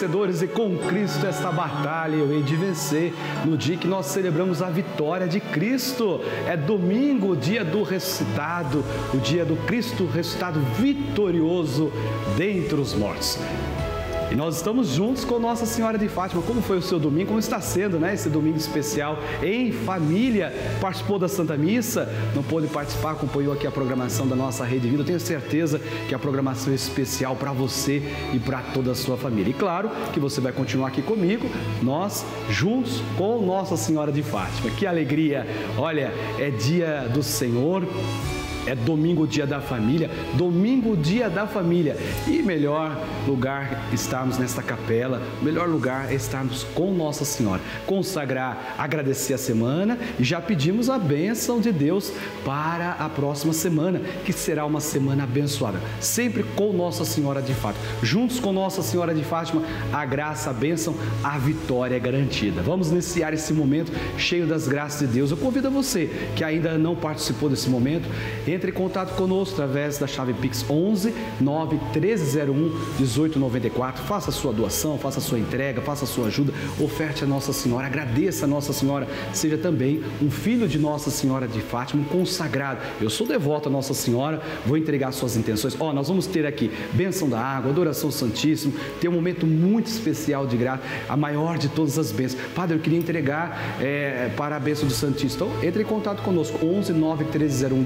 vencedores 0.00 0.40
e 0.40 0.48
com 0.48 0.78
Cristo 0.78 1.26
esta 1.26 1.52
batalha 1.52 2.16
eu 2.16 2.32
hei 2.32 2.42
de 2.42 2.56
vencer. 2.56 3.12
No 3.44 3.54
dia 3.54 3.76
que 3.76 3.86
nós 3.86 4.06
celebramos 4.06 4.62
a 4.62 4.70
vitória 4.70 5.28
de 5.28 5.40
Cristo, 5.40 6.22
é 6.48 6.56
domingo, 6.56 7.32
o 7.32 7.36
dia 7.36 7.62
do 7.62 7.82
ressuscitado, 7.82 8.82
o 9.12 9.18
dia 9.18 9.44
do 9.44 9.56
Cristo 9.66 10.06
ressuscitado 10.06 10.58
vitorioso 10.78 11.92
dentre 12.34 12.76
os 12.76 12.94
mortos. 12.94 13.38
E 14.30 14.36
nós 14.36 14.56
estamos 14.56 14.90
juntos 14.90 15.24
com 15.24 15.40
Nossa 15.40 15.66
Senhora 15.66 15.98
de 15.98 16.08
Fátima. 16.08 16.40
Como 16.42 16.62
foi 16.62 16.78
o 16.78 16.82
seu 16.82 17.00
domingo? 17.00 17.28
Como 17.28 17.40
está 17.40 17.60
sendo, 17.60 17.98
né? 17.98 18.14
Esse 18.14 18.28
domingo 18.28 18.56
especial 18.56 19.18
em 19.42 19.72
família. 19.72 20.54
Participou 20.80 21.18
da 21.18 21.26
Santa 21.26 21.56
Missa? 21.56 22.08
Não 22.34 22.42
pôde 22.42 22.68
participar? 22.68 23.12
Acompanhou 23.12 23.52
aqui 23.52 23.66
a 23.66 23.72
programação 23.72 24.28
da 24.28 24.36
nossa 24.36 24.64
Rede 24.64 24.88
Vida. 24.88 25.02
Eu 25.02 25.06
tenho 25.06 25.18
certeza 25.18 25.80
que 26.08 26.14
a 26.14 26.18
programação 26.18 26.72
é 26.72 26.76
especial 26.76 27.34
para 27.34 27.50
você 27.50 28.02
e 28.32 28.38
para 28.38 28.62
toda 28.62 28.92
a 28.92 28.94
sua 28.94 29.16
família. 29.16 29.50
E 29.50 29.54
claro 29.54 29.90
que 30.12 30.20
você 30.20 30.40
vai 30.40 30.52
continuar 30.52 30.88
aqui 30.88 31.02
comigo, 31.02 31.50
nós 31.82 32.24
juntos 32.48 33.02
com 33.18 33.44
Nossa 33.44 33.76
Senhora 33.76 34.12
de 34.12 34.22
Fátima. 34.22 34.70
Que 34.70 34.86
alegria! 34.86 35.44
Olha, 35.76 36.12
é 36.38 36.50
dia 36.50 37.08
do 37.12 37.22
Senhor. 37.22 37.82
É 38.66 38.74
domingo, 38.74 39.26
dia 39.26 39.46
da 39.46 39.60
família, 39.60 40.10
domingo, 40.34 40.96
dia 40.96 41.30
da 41.30 41.46
família. 41.46 41.96
E 42.26 42.42
melhor 42.42 42.96
lugar 43.26 43.88
estarmos 43.92 44.38
nesta 44.38 44.62
capela, 44.62 45.22
melhor 45.42 45.68
lugar 45.68 46.10
é 46.10 46.14
estarmos 46.14 46.64
com 46.74 46.92
Nossa 46.92 47.24
Senhora. 47.24 47.60
Consagrar, 47.86 48.74
agradecer 48.78 49.34
a 49.34 49.38
semana 49.38 49.98
e 50.18 50.24
já 50.24 50.40
pedimos 50.40 50.90
a 50.90 50.98
bênção 50.98 51.60
de 51.60 51.72
Deus 51.72 52.12
para 52.44 52.92
a 52.92 53.08
próxima 53.08 53.52
semana, 53.52 54.00
que 54.24 54.32
será 54.32 54.64
uma 54.66 54.80
semana 54.80 55.24
abençoada. 55.24 55.80
Sempre 56.00 56.42
com 56.54 56.72
Nossa 56.72 57.04
Senhora 57.04 57.40
de 57.40 57.54
Fátima. 57.54 57.84
Juntos 58.02 58.38
com 58.40 58.52
Nossa 58.52 58.82
Senhora 58.82 59.14
de 59.14 59.24
Fátima, 59.24 59.62
a 59.92 60.04
graça, 60.04 60.50
a 60.50 60.52
bênção, 60.52 60.94
a 61.22 61.38
vitória 61.38 61.96
é 61.96 62.00
garantida. 62.00 62.62
Vamos 62.62 62.90
iniciar 62.90 63.32
esse 63.32 63.52
momento 63.52 63.92
cheio 64.18 64.46
das 64.46 64.68
graças 64.68 65.00
de 65.00 65.14
Deus. 65.14 65.30
Eu 65.30 65.36
convido 65.36 65.70
você 65.70 66.10
que 66.36 66.44
ainda 66.44 66.76
não 66.76 66.94
participou 66.94 67.48
desse 67.48 67.70
momento, 67.70 68.08
entre 68.46 68.59
em 68.68 68.72
contato 68.72 69.14
conosco 69.14 69.54
através 69.54 69.96
da 69.96 70.06
chave 70.06 70.34
Pix 70.34 70.64
11 70.68 71.14
9 71.40 71.76
1301 71.92 72.54
1894. 72.98 74.04
Faça 74.04 74.30
sua 74.30 74.52
doação, 74.52 74.98
faça 74.98 75.20
sua 75.20 75.38
entrega, 75.38 75.80
faça 75.80 76.04
sua 76.06 76.26
ajuda, 76.26 76.52
oferte 76.78 77.24
a 77.24 77.26
Nossa 77.26 77.52
Senhora, 77.52 77.86
agradeça 77.86 78.44
a 78.44 78.48
Nossa 78.48 78.72
Senhora, 78.72 79.08
seja 79.32 79.56
também 79.56 80.02
um 80.20 80.30
filho 80.30 80.68
de 80.68 80.78
Nossa 80.78 81.10
Senhora 81.10 81.46
de 81.46 81.60
Fátima, 81.60 82.02
um 82.02 82.04
consagrado. 82.04 82.80
Eu 83.00 83.10
sou 83.10 83.26
devoto 83.26 83.68
a 83.68 83.72
Nossa 83.72 83.94
Senhora, 83.94 84.42
vou 84.66 84.76
entregar 84.76 85.12
suas 85.12 85.36
intenções. 85.36 85.76
Ó, 85.78 85.90
oh, 85.90 85.92
nós 85.92 86.08
vamos 86.08 86.26
ter 86.26 86.46
aqui 86.46 86.70
bênção 86.92 87.28
da 87.28 87.40
água, 87.40 87.70
adoração 87.70 88.10
Santíssimo, 88.10 88.74
ter 89.00 89.08
um 89.08 89.12
momento 89.12 89.46
muito 89.46 89.86
especial 89.86 90.46
de 90.46 90.56
graça, 90.56 90.82
a 91.08 91.16
maior 91.16 91.58
de 91.58 91.68
todas 91.68 91.98
as 91.98 92.12
bênçãos. 92.12 92.42
Padre, 92.54 92.76
eu 92.76 92.80
queria 92.80 92.98
entregar 92.98 93.76
é, 93.80 94.30
para 94.36 94.56
a 94.56 94.60
bênção 94.60 94.86
do 94.86 94.94
Santíssimo. 94.94 95.46
Então, 95.46 95.64
entre 95.64 95.82
em 95.82 95.86
contato 95.86 96.22
conosco, 96.22 96.64
11 96.64 96.92
9 96.92 97.24
1301 97.24 97.84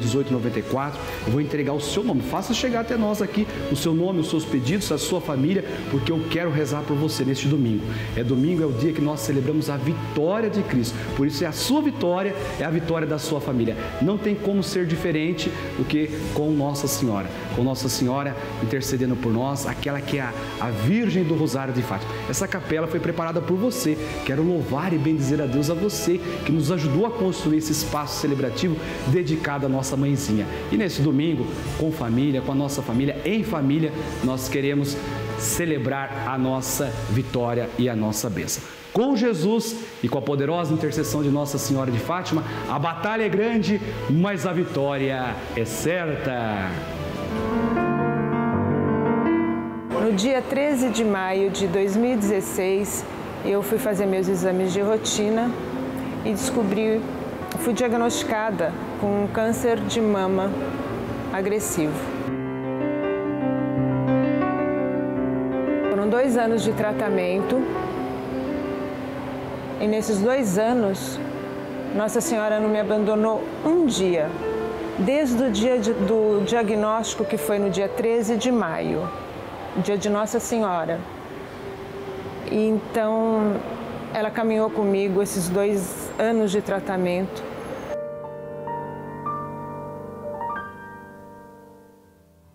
1894 0.54 1.00
eu 1.26 1.32
vou 1.32 1.40
entregar 1.40 1.72
o 1.72 1.80
seu 1.80 2.04
nome. 2.04 2.22
Faça 2.22 2.54
chegar 2.54 2.80
até 2.80 2.96
nós 2.96 3.20
aqui 3.20 3.46
o 3.70 3.76
seu 3.76 3.94
nome, 3.94 4.20
os 4.20 4.28
seus 4.28 4.44
pedidos, 4.44 4.90
a 4.92 4.98
sua 4.98 5.20
família, 5.20 5.64
porque 5.90 6.12
eu 6.12 6.20
quero 6.30 6.50
rezar 6.50 6.82
por 6.82 6.96
você 6.96 7.24
neste 7.24 7.48
domingo. 7.48 7.84
É 8.16 8.22
domingo, 8.22 8.62
é 8.62 8.66
o 8.66 8.72
dia 8.72 8.92
que 8.92 9.00
nós 9.00 9.20
celebramos 9.20 9.70
a 9.70 9.76
vitória 9.76 10.50
de 10.50 10.62
Cristo. 10.62 10.96
Por 11.16 11.26
isso 11.26 11.44
é 11.44 11.46
a 11.46 11.52
sua 11.52 11.82
vitória, 11.82 12.34
é 12.58 12.64
a 12.64 12.70
vitória 12.70 13.06
da 13.06 13.18
sua 13.18 13.40
família. 13.40 13.76
Não 14.02 14.18
tem 14.18 14.34
como 14.34 14.62
ser 14.62 14.86
diferente 14.86 15.50
do 15.76 15.84
que 15.84 16.10
com 16.34 16.50
Nossa 16.50 16.86
Senhora. 16.86 17.28
Com 17.54 17.62
Nossa 17.62 17.88
Senhora 17.88 18.36
intercedendo 18.62 19.16
por 19.16 19.32
nós, 19.32 19.66
aquela 19.66 20.00
que 20.00 20.18
é 20.18 20.22
a, 20.22 20.32
a 20.60 20.70
Virgem 20.70 21.24
do 21.24 21.34
Rosário 21.34 21.72
de 21.72 21.82
Fátima. 21.82 22.10
Essa 22.28 22.46
capela 22.46 22.86
foi 22.86 23.00
preparada 23.00 23.40
por 23.40 23.56
você. 23.56 23.96
Quero 24.24 24.42
louvar 24.42 24.92
e 24.92 24.98
bendizer 24.98 25.40
a 25.40 25.46
Deus 25.46 25.70
a 25.70 25.74
você 25.74 26.20
que 26.44 26.52
nos 26.52 26.70
ajudou 26.70 27.06
a 27.06 27.10
construir 27.10 27.58
esse 27.58 27.72
espaço 27.72 28.20
celebrativo 28.20 28.76
dedicado 29.08 29.66
à 29.66 29.68
nossa 29.68 29.96
mãezinha. 29.96 30.43
E 30.70 30.76
nesse 30.76 31.02
domingo, 31.02 31.46
com 31.78 31.90
família, 31.90 32.40
com 32.40 32.52
a 32.52 32.54
nossa 32.54 32.82
família, 32.82 33.16
em 33.24 33.42
família, 33.42 33.92
nós 34.22 34.48
queremos 34.48 34.96
celebrar 35.38 36.28
a 36.28 36.38
nossa 36.38 36.92
vitória 37.10 37.68
e 37.78 37.88
a 37.88 37.96
nossa 37.96 38.30
bênção. 38.30 38.62
Com 38.92 39.16
Jesus 39.16 39.74
e 40.04 40.08
com 40.08 40.18
a 40.18 40.22
poderosa 40.22 40.72
intercessão 40.72 41.20
de 41.20 41.28
Nossa 41.28 41.58
Senhora 41.58 41.90
de 41.90 41.98
Fátima, 41.98 42.44
a 42.70 42.78
batalha 42.78 43.24
é 43.24 43.28
grande, 43.28 43.80
mas 44.08 44.46
a 44.46 44.52
vitória 44.52 45.34
é 45.56 45.64
certa. 45.64 46.70
No 50.00 50.12
dia 50.12 50.40
13 50.40 50.90
de 50.90 51.02
maio 51.02 51.50
de 51.50 51.66
2016, 51.66 53.04
eu 53.44 53.64
fui 53.64 53.78
fazer 53.78 54.06
meus 54.06 54.28
exames 54.28 54.72
de 54.72 54.80
rotina 54.80 55.50
e 56.24 56.30
descobri, 56.30 57.00
fui 57.58 57.72
diagnosticada 57.72 58.72
com 59.04 59.24
um 59.24 59.26
câncer 59.26 59.78
de 59.80 60.00
mama 60.00 60.50
agressivo. 61.30 61.92
Foram 65.90 66.08
dois 66.08 66.38
anos 66.38 66.62
de 66.62 66.72
tratamento 66.72 67.60
e 69.78 69.86
nesses 69.86 70.22
dois 70.22 70.56
anos 70.56 71.20
Nossa 71.94 72.18
Senhora 72.22 72.58
não 72.58 72.70
me 72.70 72.80
abandonou 72.80 73.44
um 73.62 73.84
dia, 73.84 74.30
desde 74.98 75.42
o 75.42 75.50
dia 75.50 75.78
de, 75.78 75.92
do 75.92 76.42
diagnóstico 76.46 77.26
que 77.26 77.36
foi 77.36 77.58
no 77.58 77.68
dia 77.68 77.90
13 77.90 78.38
de 78.38 78.50
maio, 78.50 79.06
dia 79.84 79.98
de 79.98 80.08
Nossa 80.08 80.40
Senhora. 80.40 80.98
E 82.50 82.68
então 82.68 83.52
ela 84.14 84.30
caminhou 84.30 84.70
comigo 84.70 85.20
esses 85.20 85.50
dois 85.50 86.10
anos 86.18 86.50
de 86.50 86.62
tratamento 86.62 87.53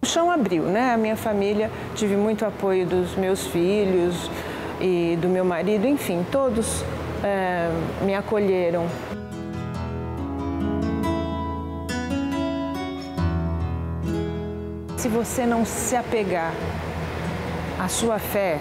chão 0.09 0.31
abriu, 0.31 0.63
né? 0.63 0.91
A 0.93 0.97
minha 0.97 1.15
família, 1.15 1.69
tive 1.95 2.15
muito 2.15 2.43
apoio 2.43 2.85
dos 2.85 3.15
meus 3.15 3.45
filhos 3.45 4.29
e 4.81 5.15
do 5.21 5.29
meu 5.29 5.45
marido, 5.45 5.85
enfim, 5.85 6.25
todos 6.31 6.83
é, 7.23 7.69
me 8.01 8.15
acolheram. 8.15 8.87
Se 14.97 15.07
você 15.07 15.45
não 15.45 15.63
se 15.63 15.95
apegar 15.95 16.53
à 17.79 17.87
sua 17.87 18.17
fé, 18.17 18.57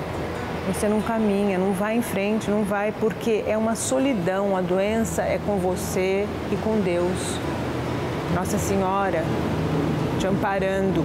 você 0.71 0.87
não 0.87 1.01
caminha, 1.01 1.57
não 1.57 1.73
vai 1.73 1.97
em 1.97 2.03
frente, 2.03 2.51
não 2.51 2.63
vai, 2.63 2.93
porque 2.93 3.43
é 3.47 3.57
uma 3.57 3.75
solidão, 3.75 4.55
a 4.55 4.61
doença 4.61 5.23
é 5.23 5.41
com 5.47 5.57
você 5.57 6.27
e 6.53 6.57
com 6.57 6.79
Deus. 6.81 7.39
Nossa 8.35 8.59
Senhora 8.59 9.25
te 10.19 10.27
amparando, 10.27 11.05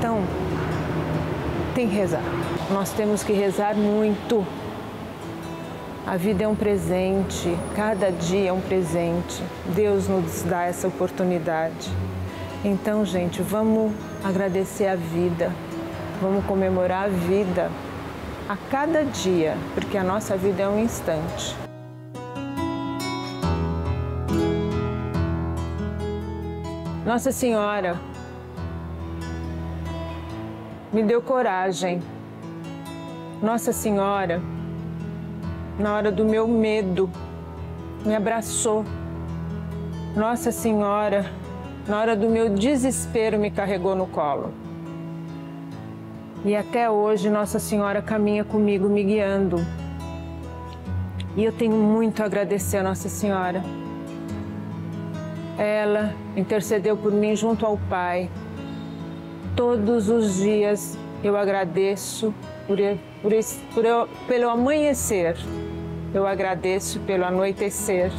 então, 0.00 0.22
tem 1.74 1.86
que 1.86 1.94
rezar. 1.94 2.22
Nós 2.70 2.90
temos 2.90 3.22
que 3.22 3.34
rezar 3.34 3.74
muito. 3.76 4.46
A 6.06 6.16
vida 6.16 6.42
é 6.42 6.48
um 6.48 6.54
presente, 6.54 7.54
cada 7.76 8.10
dia 8.10 8.48
é 8.48 8.52
um 8.52 8.62
presente. 8.62 9.42
Deus 9.76 10.08
nos 10.08 10.42
dá 10.42 10.62
essa 10.62 10.88
oportunidade. 10.88 11.90
Então, 12.64 13.04
gente, 13.04 13.42
vamos 13.42 13.92
agradecer 14.24 14.86
a 14.86 14.96
vida, 14.96 15.52
vamos 16.18 16.46
comemorar 16.46 17.04
a 17.04 17.08
vida 17.08 17.70
a 18.48 18.56
cada 18.70 19.04
dia, 19.04 19.54
porque 19.74 19.98
a 19.98 20.02
nossa 20.02 20.34
vida 20.34 20.62
é 20.62 20.68
um 20.68 20.82
instante. 20.82 21.54
Nossa 27.04 27.30
Senhora, 27.32 28.00
me 30.92 31.02
deu 31.02 31.22
coragem. 31.22 32.02
Nossa 33.42 33.72
Senhora, 33.72 34.42
na 35.78 35.94
hora 35.94 36.10
do 36.10 36.24
meu 36.24 36.46
medo, 36.48 37.08
me 38.04 38.14
abraçou. 38.14 38.84
Nossa 40.16 40.50
Senhora, 40.50 41.24
na 41.86 41.98
hora 41.98 42.16
do 42.16 42.28
meu 42.28 42.48
desespero, 42.48 43.38
me 43.38 43.50
carregou 43.50 43.94
no 43.94 44.06
colo. 44.06 44.52
E 46.44 46.56
até 46.56 46.90
hoje, 46.90 47.30
Nossa 47.30 47.58
Senhora 47.58 48.02
caminha 48.02 48.44
comigo, 48.44 48.88
me 48.88 49.04
guiando. 49.04 49.64
E 51.36 51.44
eu 51.44 51.52
tenho 51.52 51.76
muito 51.76 52.22
a 52.22 52.26
agradecer 52.26 52.78
a 52.78 52.82
Nossa 52.82 53.08
Senhora. 53.08 53.62
Ela 55.56 56.14
intercedeu 56.36 56.96
por 56.96 57.12
mim 57.12 57.36
junto 57.36 57.64
ao 57.64 57.78
Pai, 57.88 58.28
Todos 59.60 60.08
os 60.08 60.36
dias 60.36 60.96
eu 61.22 61.36
agradeço 61.36 62.32
por, 62.66 62.78
por, 63.20 63.30
por, 63.74 64.08
pelo 64.26 64.48
amanhecer, 64.48 65.36
eu 66.14 66.26
agradeço 66.26 66.98
pelo 67.00 67.26
anoitecer. 67.26 68.10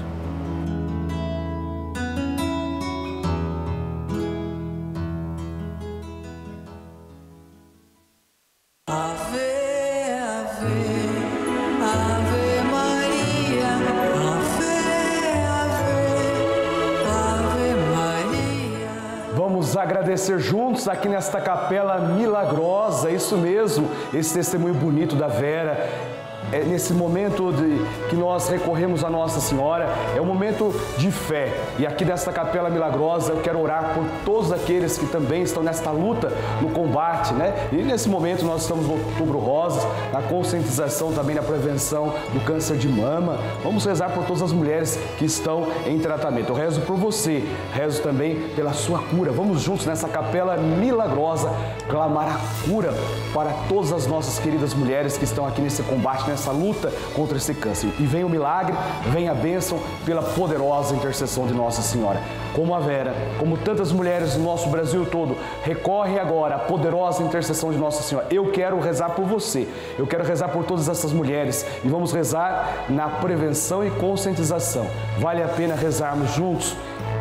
Juntos 20.91 20.97
aqui 20.97 21.07
nesta 21.07 21.39
capela 21.39 21.99
milagrosa, 21.99 23.09
isso 23.09 23.38
mesmo, 23.38 23.89
esse 24.13 24.33
testemunho 24.33 24.73
bonito 24.73 25.15
da 25.15 25.27
Vera 25.27 26.11
é 26.51 26.63
nesse 26.63 26.93
momento 26.93 27.51
de, 27.51 27.85
que 28.09 28.15
nós 28.15 28.49
recorremos 28.49 29.03
a 29.03 29.09
Nossa 29.09 29.39
Senhora, 29.39 29.89
é 30.15 30.21
um 30.21 30.25
momento 30.25 30.73
de 30.97 31.11
fé. 31.11 31.53
E 31.79 31.85
aqui 31.85 32.03
nesta 32.03 32.31
capela 32.31 32.69
milagrosa 32.69 33.33
eu 33.33 33.41
quero 33.41 33.59
orar 33.59 33.93
por 33.93 34.05
todos 34.25 34.51
aqueles 34.51 34.97
que 34.97 35.05
também 35.05 35.43
estão 35.43 35.63
nesta 35.63 35.91
luta, 35.91 36.31
no 36.61 36.69
combate, 36.69 37.33
né? 37.33 37.69
E 37.71 37.77
nesse 37.77 38.09
momento 38.09 38.43
nós 38.45 38.63
estamos 38.63 38.85
no 38.85 38.93
Outubro 38.93 39.39
Rosas, 39.39 39.85
na 40.11 40.21
conscientização 40.21 41.11
também 41.13 41.35
na 41.35 41.41
prevenção 41.41 42.13
do 42.33 42.39
câncer 42.41 42.77
de 42.77 42.88
mama. 42.88 43.38
Vamos 43.63 43.85
rezar 43.85 44.09
por 44.09 44.25
todas 44.25 44.41
as 44.41 44.51
mulheres 44.51 44.99
que 45.17 45.25
estão 45.25 45.67
em 45.85 45.99
tratamento. 45.99 46.49
Eu 46.49 46.55
rezo 46.55 46.81
por 46.81 46.97
você, 46.97 47.43
rezo 47.73 48.01
também 48.01 48.49
pela 48.55 48.73
sua 48.73 48.99
cura. 48.99 49.31
Vamos 49.31 49.61
juntos 49.61 49.85
nessa 49.85 50.07
capela 50.07 50.57
milagrosa 50.57 51.51
clamar 51.88 52.35
a 52.35 52.69
cura 52.69 52.93
para 53.33 53.51
todas 53.67 53.91
as 53.93 54.07
nossas 54.07 54.39
queridas 54.39 54.73
mulheres 54.73 55.17
que 55.17 55.23
estão 55.23 55.45
aqui 55.45 55.61
nesse 55.61 55.83
combate, 55.83 56.27
nessa 56.31 56.51
luta 56.51 56.92
contra 57.13 57.38
esse 57.38 57.54
câncer. 57.54 57.89
E 58.00 58.06
vem 58.06 58.24
o 58.24 58.30
milagre, 58.30 58.75
vem 59.12 59.28
a 59.28 59.33
bênção 59.33 59.80
pela 60.06 60.24
poderosa 60.24 60.95
intercessão 60.95 61.45
de 61.45 61.54
Nossa 61.54 61.81
Senhora. 61.81 62.19
Como 62.56 62.74
a 62.74 62.80
Vera, 62.80 63.13
como 63.38 63.57
tantas 63.57 63.92
mulheres 63.92 64.36
no 64.36 64.44
nosso 64.44 64.69
Brasil 64.69 65.06
todo, 65.06 65.38
recorre 65.63 66.19
agora 66.19 66.56
à 66.56 66.60
poderosa 66.60 67.24
intercessão 67.24 67.72
de 67.72 67.78
Nossa 67.78 68.04
Senhora. 68.04 68.28
Eu 68.31 68.51
quero 68.51 68.80
rezar 68.80 69.12
por 69.12 69.25
você, 69.25 69.68
eu 69.98 70.07
quero 70.07 70.24
rezar 70.24 70.50
por 70.50 70.63
todas 70.66 70.89
essas 70.89 71.13
mulheres 71.13 71.66
e 71.83 71.88
vamos 71.88 72.12
rezar 72.12 72.86
na 72.89 73.07
prevenção 73.07 73.86
e 73.86 73.92
conscientização. 73.92 74.88
Vale 75.19 75.44
a 75.44 75.48
pena 75.48 75.75
rezarmos 75.75 76.34
juntos 76.34 76.75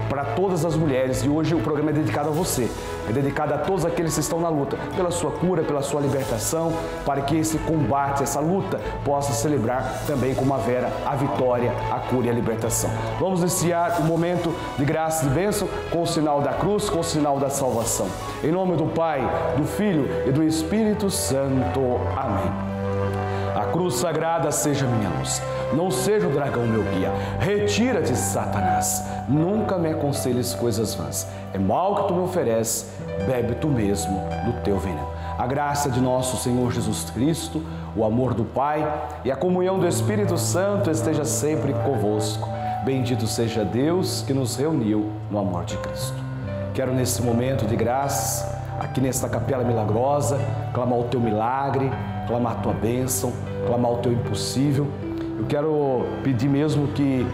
para 0.09 0.25
todas 0.25 0.65
as 0.65 0.75
mulheres 0.75 1.23
e 1.23 1.29
hoje 1.29 1.55
o 1.55 1.61
programa 1.61 1.91
é 1.91 1.95
dedicado 1.95 2.29
a 2.29 2.33
você, 2.33 2.69
é 3.11 3.13
dedicado 3.13 3.53
a 3.55 3.59
todos 3.59 3.85
aqueles 3.85 4.15
que 4.15 4.21
estão 4.21 4.41
na 4.41 4.49
luta 4.49 4.77
pela 4.97 5.11
sua 5.11 5.33
cura, 5.33 5.63
pela 5.63 5.83
sua 5.83 6.01
libertação, 6.01 6.73
para 7.05 7.21
que 7.23 7.37
esse 7.37 7.59
combate, 7.59 8.23
essa 8.23 8.41
luta 8.41 8.81
possa 9.05 9.33
celebrar 9.33 10.03
também 10.07 10.35
com 10.35 10.45
uma 10.45 10.59
Vera 10.59 10.93
a 11.07 11.17
vitória, 11.17 11.73
a 11.91 11.99
cura 11.99 12.27
e 12.27 12.31
a 12.31 12.33
libertação. 12.33 12.91
Vamos 13.19 13.41
iniciar 13.41 14.01
o 14.01 14.05
momento 14.05 14.55
de 14.79 14.85
graça 14.85 15.25
e 15.25 15.29
de 15.29 15.35
bênção 15.35 15.69
com 15.91 16.03
o 16.03 16.07
sinal 16.07 16.41
da 16.41 16.53
cruz, 16.53 16.89
com 16.89 17.01
o 17.01 17.05
sinal 17.05 17.39
da 17.39 17.49
salvação. 17.49 18.07
Em 18.45 18.53
nome 18.53 18.77
do 18.77 18.87
Pai, 18.87 19.21
do 19.57 19.65
Filho 19.65 20.09
e 20.29 20.31
do 20.31 20.43
Espírito 20.43 21.11
Santo. 21.11 21.81
Amém. 22.17 22.71
A 23.57 23.65
cruz 23.73 23.95
sagrada 23.95 24.51
seja 24.53 24.87
minha 24.87 25.11
luz 25.19 25.43
não 25.73 25.91
seja 25.91 26.27
o 26.27 26.33
dragão 26.33 26.67
meu 26.67 26.83
guia. 26.83 27.13
Retira-te, 27.39 28.15
Satanás. 28.17 29.05
Nunca 29.29 29.79
me 29.79 29.91
aconselhes 29.91 30.55
coisas 30.55 30.95
vãs. 30.95 31.27
É 31.53 31.59
mal 31.59 31.95
que 31.97 32.09
tu 32.09 32.15
me 32.15 32.21
ofereces, 32.21 32.91
bebe 33.27 33.55
tu 33.55 33.69
mesmo 33.69 34.21
do 34.45 34.53
teu 34.63 34.79
veneno. 34.79 35.07
A 35.39 35.47
graça 35.47 35.89
de 35.89 36.01
nosso 36.01 36.37
Senhor 36.37 36.71
Jesus 36.73 37.11
Cristo, 37.11 37.63
o 37.97 38.05
amor 38.05 38.35
do 38.35 38.45
Pai 38.45 38.87
e 39.25 39.31
a 39.31 39.37
comunhão 39.37 39.79
do 39.79 39.87
Espírito 39.87 40.37
Santo 40.37 40.91
esteja 40.91 41.25
sempre 41.25 41.73
convosco. 41.73 42.49
Bendito 42.85 43.27
seja 43.27 43.65
Deus 43.65 44.23
que 44.27 44.33
nos 44.33 44.57
reuniu 44.57 45.11
no 45.31 45.39
amor 45.39 45.65
de 45.65 45.77
Cristo. 45.79 46.17
Quero 46.75 46.93
nesse 46.93 47.23
momento 47.23 47.67
de 47.67 47.77
graça, 47.77 48.61
aqui 48.79 49.01
nesta 49.01 49.29
capela 49.29 49.65
milagrosa, 49.65 50.39
clamar 50.73 50.99
o 50.99 51.05
teu 51.05 51.21
milagre, 51.21 51.91
clamar 52.27 52.53
a 52.53 52.57
tua 52.57 52.73
bênção, 52.73 53.33
clamar 53.67 53.93
o 53.93 53.99
teu 53.99 54.13
impossível 54.13 54.87
eu 55.41 55.47
quero 55.49 56.05
pedir 56.23 56.49
mesmo 56.49 56.89
que 56.89 57.27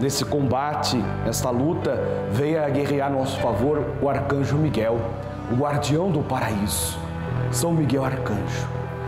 nesse 0.00 0.24
combate, 0.24 0.96
nesta 1.24 1.50
luta, 1.50 2.02
venha 2.30 2.66
guerrear 2.70 3.08
a 3.08 3.10
nosso 3.10 3.38
favor 3.40 3.84
o 4.00 4.08
arcanjo 4.08 4.56
Miguel, 4.56 4.98
o 5.50 5.54
guardião 5.54 6.10
do 6.10 6.22
paraíso. 6.22 6.98
São 7.50 7.70
Miguel 7.72 8.04
Arcanjo, 8.04 8.66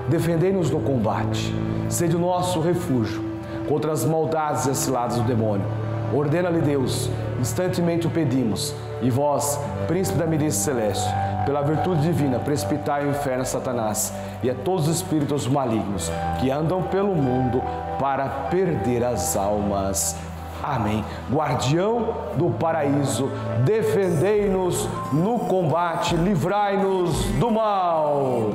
defendei-nos 0.09 0.71
no 0.71 0.79
combate, 0.81 1.55
sede 1.89 2.15
o 2.15 2.19
nosso 2.19 2.61
refúgio 2.61 3.25
contra 3.67 3.91
as 3.93 4.05
maldades 4.05 4.67
e 4.67 4.75
ciladas 4.75 5.17
do 5.17 5.23
demônio. 5.23 5.65
Ordena-lhe 6.13 6.61
Deus, 6.61 7.09
instantemente 7.41 8.07
o 8.07 8.11
pedimos, 8.11 8.75
e 9.01 9.09
vós, 9.09 9.59
príncipe 9.89 10.19
da 10.19 10.27
milícia 10.27 10.75
celeste, 10.75 11.09
pela 11.45 11.63
virtude 11.63 12.03
divina, 12.03 12.39
precipitai 12.39 13.07
o 13.07 13.11
inferno 13.11 13.43
a 13.43 13.45
Satanás 13.45 14.13
e 14.43 14.51
a 14.51 14.55
todos 14.55 14.89
os 14.89 14.97
espíritos 14.97 15.47
malignos 15.47 16.11
que 16.41 16.51
andam 16.51 16.83
pelo 16.83 17.15
mundo 17.15 17.63
para 17.99 18.29
perder 18.51 19.05
as 19.05 19.37
almas. 19.37 20.17
Amém. 20.63 21.05
Guardião 21.31 22.15
do 22.37 22.51
paraíso, 22.51 23.31
defendei-nos 23.65 24.89
no 25.13 25.41
combate, 25.41 26.17
livrai-nos 26.17 27.25
do 27.33 27.51
mal. 27.51 28.51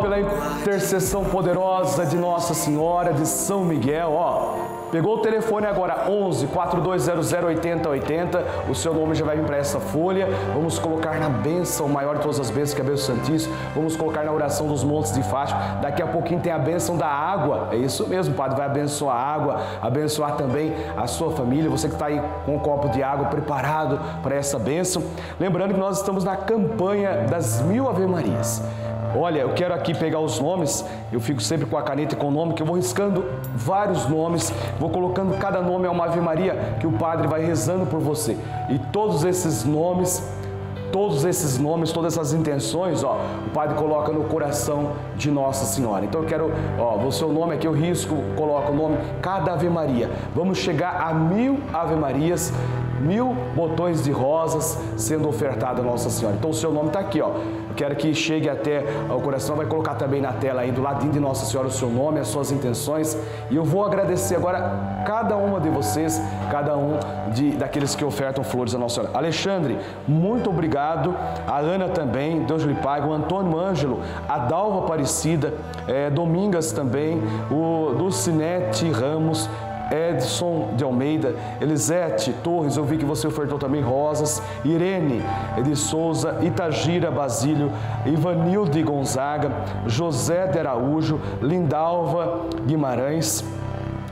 Pela 0.00 0.20
intercessão 0.20 1.24
poderosa 1.24 2.04
de 2.06 2.16
Nossa 2.16 2.54
Senhora 2.54 3.12
de 3.12 3.26
São 3.26 3.64
Miguel, 3.64 4.12
ó. 4.12 4.84
Pegou 4.94 5.16
o 5.16 5.18
telefone 5.18 5.66
agora 5.66 6.08
11 6.08 6.46
4200 6.46 7.32
8080. 7.32 8.44
O 8.68 8.74
seu 8.76 8.94
nome 8.94 9.16
já 9.16 9.24
vai 9.24 9.36
vir 9.36 9.44
para 9.44 9.56
essa 9.56 9.80
folha. 9.80 10.28
Vamos 10.54 10.78
colocar 10.78 11.18
na 11.18 11.28
bênção 11.28 11.88
maior 11.88 12.14
de 12.14 12.22
todas 12.22 12.38
as 12.38 12.48
bênçãos, 12.48 12.74
que 12.74 12.80
é 12.80 12.84
a 12.84 12.88
bênção 12.88 13.16
Santíssima. 13.16 13.56
Vamos 13.74 13.96
colocar 13.96 14.24
na 14.24 14.30
oração 14.30 14.68
dos 14.68 14.84
montes 14.84 15.12
de 15.12 15.20
Fátima. 15.24 15.78
Daqui 15.82 16.00
a 16.00 16.06
pouquinho 16.06 16.40
tem 16.40 16.52
a 16.52 16.58
bênção 16.60 16.96
da 16.96 17.08
água. 17.08 17.70
É 17.72 17.76
isso 17.76 18.06
mesmo, 18.06 18.36
Padre. 18.36 18.56
Vai 18.56 18.66
abençoar 18.66 19.16
a 19.16 19.34
água, 19.34 19.60
abençoar 19.82 20.36
também 20.36 20.72
a 20.96 21.08
sua 21.08 21.32
família. 21.32 21.68
Você 21.68 21.88
que 21.88 21.94
está 21.94 22.06
aí 22.06 22.22
com 22.46 22.54
um 22.54 22.58
copo 22.60 22.88
de 22.90 23.02
água 23.02 23.26
preparado 23.26 23.98
para 24.22 24.36
essa 24.36 24.60
bênção. 24.60 25.02
Lembrando 25.40 25.74
que 25.74 25.80
nós 25.80 25.98
estamos 25.98 26.22
na 26.22 26.36
campanha 26.36 27.26
das 27.28 27.60
mil 27.62 27.88
Ave 27.88 28.06
Marias. 28.06 28.62
Olha, 29.16 29.40
eu 29.40 29.50
quero 29.54 29.72
aqui 29.72 29.94
pegar 29.94 30.20
os 30.20 30.40
nomes, 30.40 30.84
eu 31.12 31.20
fico 31.20 31.40
sempre 31.40 31.66
com 31.66 31.76
a 31.76 31.82
caneta 31.82 32.14
e 32.14 32.18
com 32.18 32.28
o 32.28 32.30
nome, 32.30 32.54
que 32.54 32.62
eu 32.62 32.66
vou 32.66 32.76
riscando 32.76 33.24
vários 33.54 34.08
nomes, 34.08 34.52
vou 34.78 34.90
colocando 34.90 35.36
cada 35.38 35.62
nome 35.62 35.86
a 35.86 35.90
uma 35.90 36.06
Ave 36.06 36.20
Maria 36.20 36.76
que 36.80 36.86
o 36.86 36.92
Padre 36.92 37.28
vai 37.28 37.44
rezando 37.44 37.86
por 37.86 38.00
você. 38.00 38.36
E 38.68 38.78
todos 38.92 39.24
esses 39.24 39.64
nomes 39.64 40.22
todos 40.94 41.24
esses 41.24 41.58
nomes, 41.58 41.90
todas 41.90 42.12
essas 42.12 42.32
intenções, 42.32 43.02
ó, 43.02 43.18
o 43.48 43.50
Padre 43.50 43.74
coloca 43.74 44.12
no 44.12 44.22
coração 44.26 44.92
de 45.16 45.28
Nossa 45.28 45.64
Senhora. 45.64 46.04
Então 46.04 46.22
eu 46.22 46.28
quero, 46.28 46.52
ó, 46.78 46.96
o 47.04 47.10
seu 47.10 47.32
nome 47.32 47.52
aqui, 47.52 47.66
eu 47.66 47.72
risco, 47.72 48.14
coloco 48.36 48.70
o 48.70 48.76
nome, 48.76 48.96
cada 49.20 49.54
Ave 49.54 49.68
Maria. 49.68 50.08
Vamos 50.36 50.58
chegar 50.58 51.00
a 51.00 51.12
mil 51.12 51.58
Ave 51.72 51.96
Marias, 51.96 52.52
mil 53.00 53.34
botões 53.56 54.04
de 54.04 54.12
rosas 54.12 54.78
sendo 54.96 55.28
ofertado 55.28 55.80
a 55.80 55.84
Nossa 55.84 56.08
Senhora. 56.10 56.36
Então 56.36 56.50
o 56.50 56.54
seu 56.54 56.72
nome 56.72 56.86
está 56.86 57.00
aqui, 57.00 57.20
ó. 57.20 57.32
Quero 57.76 57.96
que 57.96 58.14
chegue 58.14 58.48
até 58.48 58.84
o 59.10 59.20
coração, 59.20 59.56
vai 59.56 59.66
colocar 59.66 59.94
também 59.94 60.20
na 60.20 60.32
tela 60.32 60.62
aí 60.62 60.70
do 60.70 60.82
ladinho 60.82 61.12
de 61.12 61.20
Nossa 61.20 61.44
Senhora 61.46 61.68
o 61.68 61.72
seu 61.72 61.88
nome, 61.88 62.20
as 62.20 62.28
suas 62.28 62.52
intenções. 62.52 63.16
E 63.50 63.56
eu 63.56 63.64
vou 63.64 63.84
agradecer 63.84 64.36
agora 64.36 65.02
cada 65.06 65.36
uma 65.36 65.60
de 65.60 65.68
vocês, 65.68 66.20
cada 66.50 66.76
um 66.76 66.98
de, 67.32 67.50
daqueles 67.52 67.94
que 67.94 68.04
ofertam 68.04 68.44
flores 68.44 68.74
a 68.74 68.78
Nossa 68.78 68.96
Senhora. 68.96 69.16
Alexandre, 69.16 69.78
muito 70.06 70.50
obrigado. 70.50 71.14
A 71.46 71.58
Ana 71.58 71.88
também, 71.88 72.44
Deus 72.44 72.62
lhe 72.62 72.74
pague. 72.74 73.06
O 73.06 73.12
Antônio 73.12 73.58
Ângelo, 73.58 74.00
a 74.28 74.38
Dalva 74.38 74.80
Aparecida, 74.80 75.54
é, 75.88 76.10
Domingas 76.10 76.72
também, 76.72 77.22
o 77.50 77.88
Lucinete 77.96 78.90
Ramos, 78.90 79.48
Edson 79.90 80.70
de 80.76 80.84
Almeida, 80.84 81.34
Elisete 81.60 82.32
Torres, 82.42 82.76
eu 82.76 82.84
vi 82.84 82.96
que 82.96 83.04
você 83.04 83.26
ofertou 83.26 83.58
também 83.58 83.82
rosas, 83.82 84.42
Irene 84.64 85.22
de 85.62 85.76
Souza, 85.76 86.38
Itagira 86.42 87.10
Basílio, 87.10 87.70
Ivanilde 88.06 88.82
Gonzaga, 88.82 89.50
José 89.86 90.46
de 90.46 90.58
Araújo, 90.58 91.20
Lindalva 91.40 92.46
Guimarães, 92.66 93.44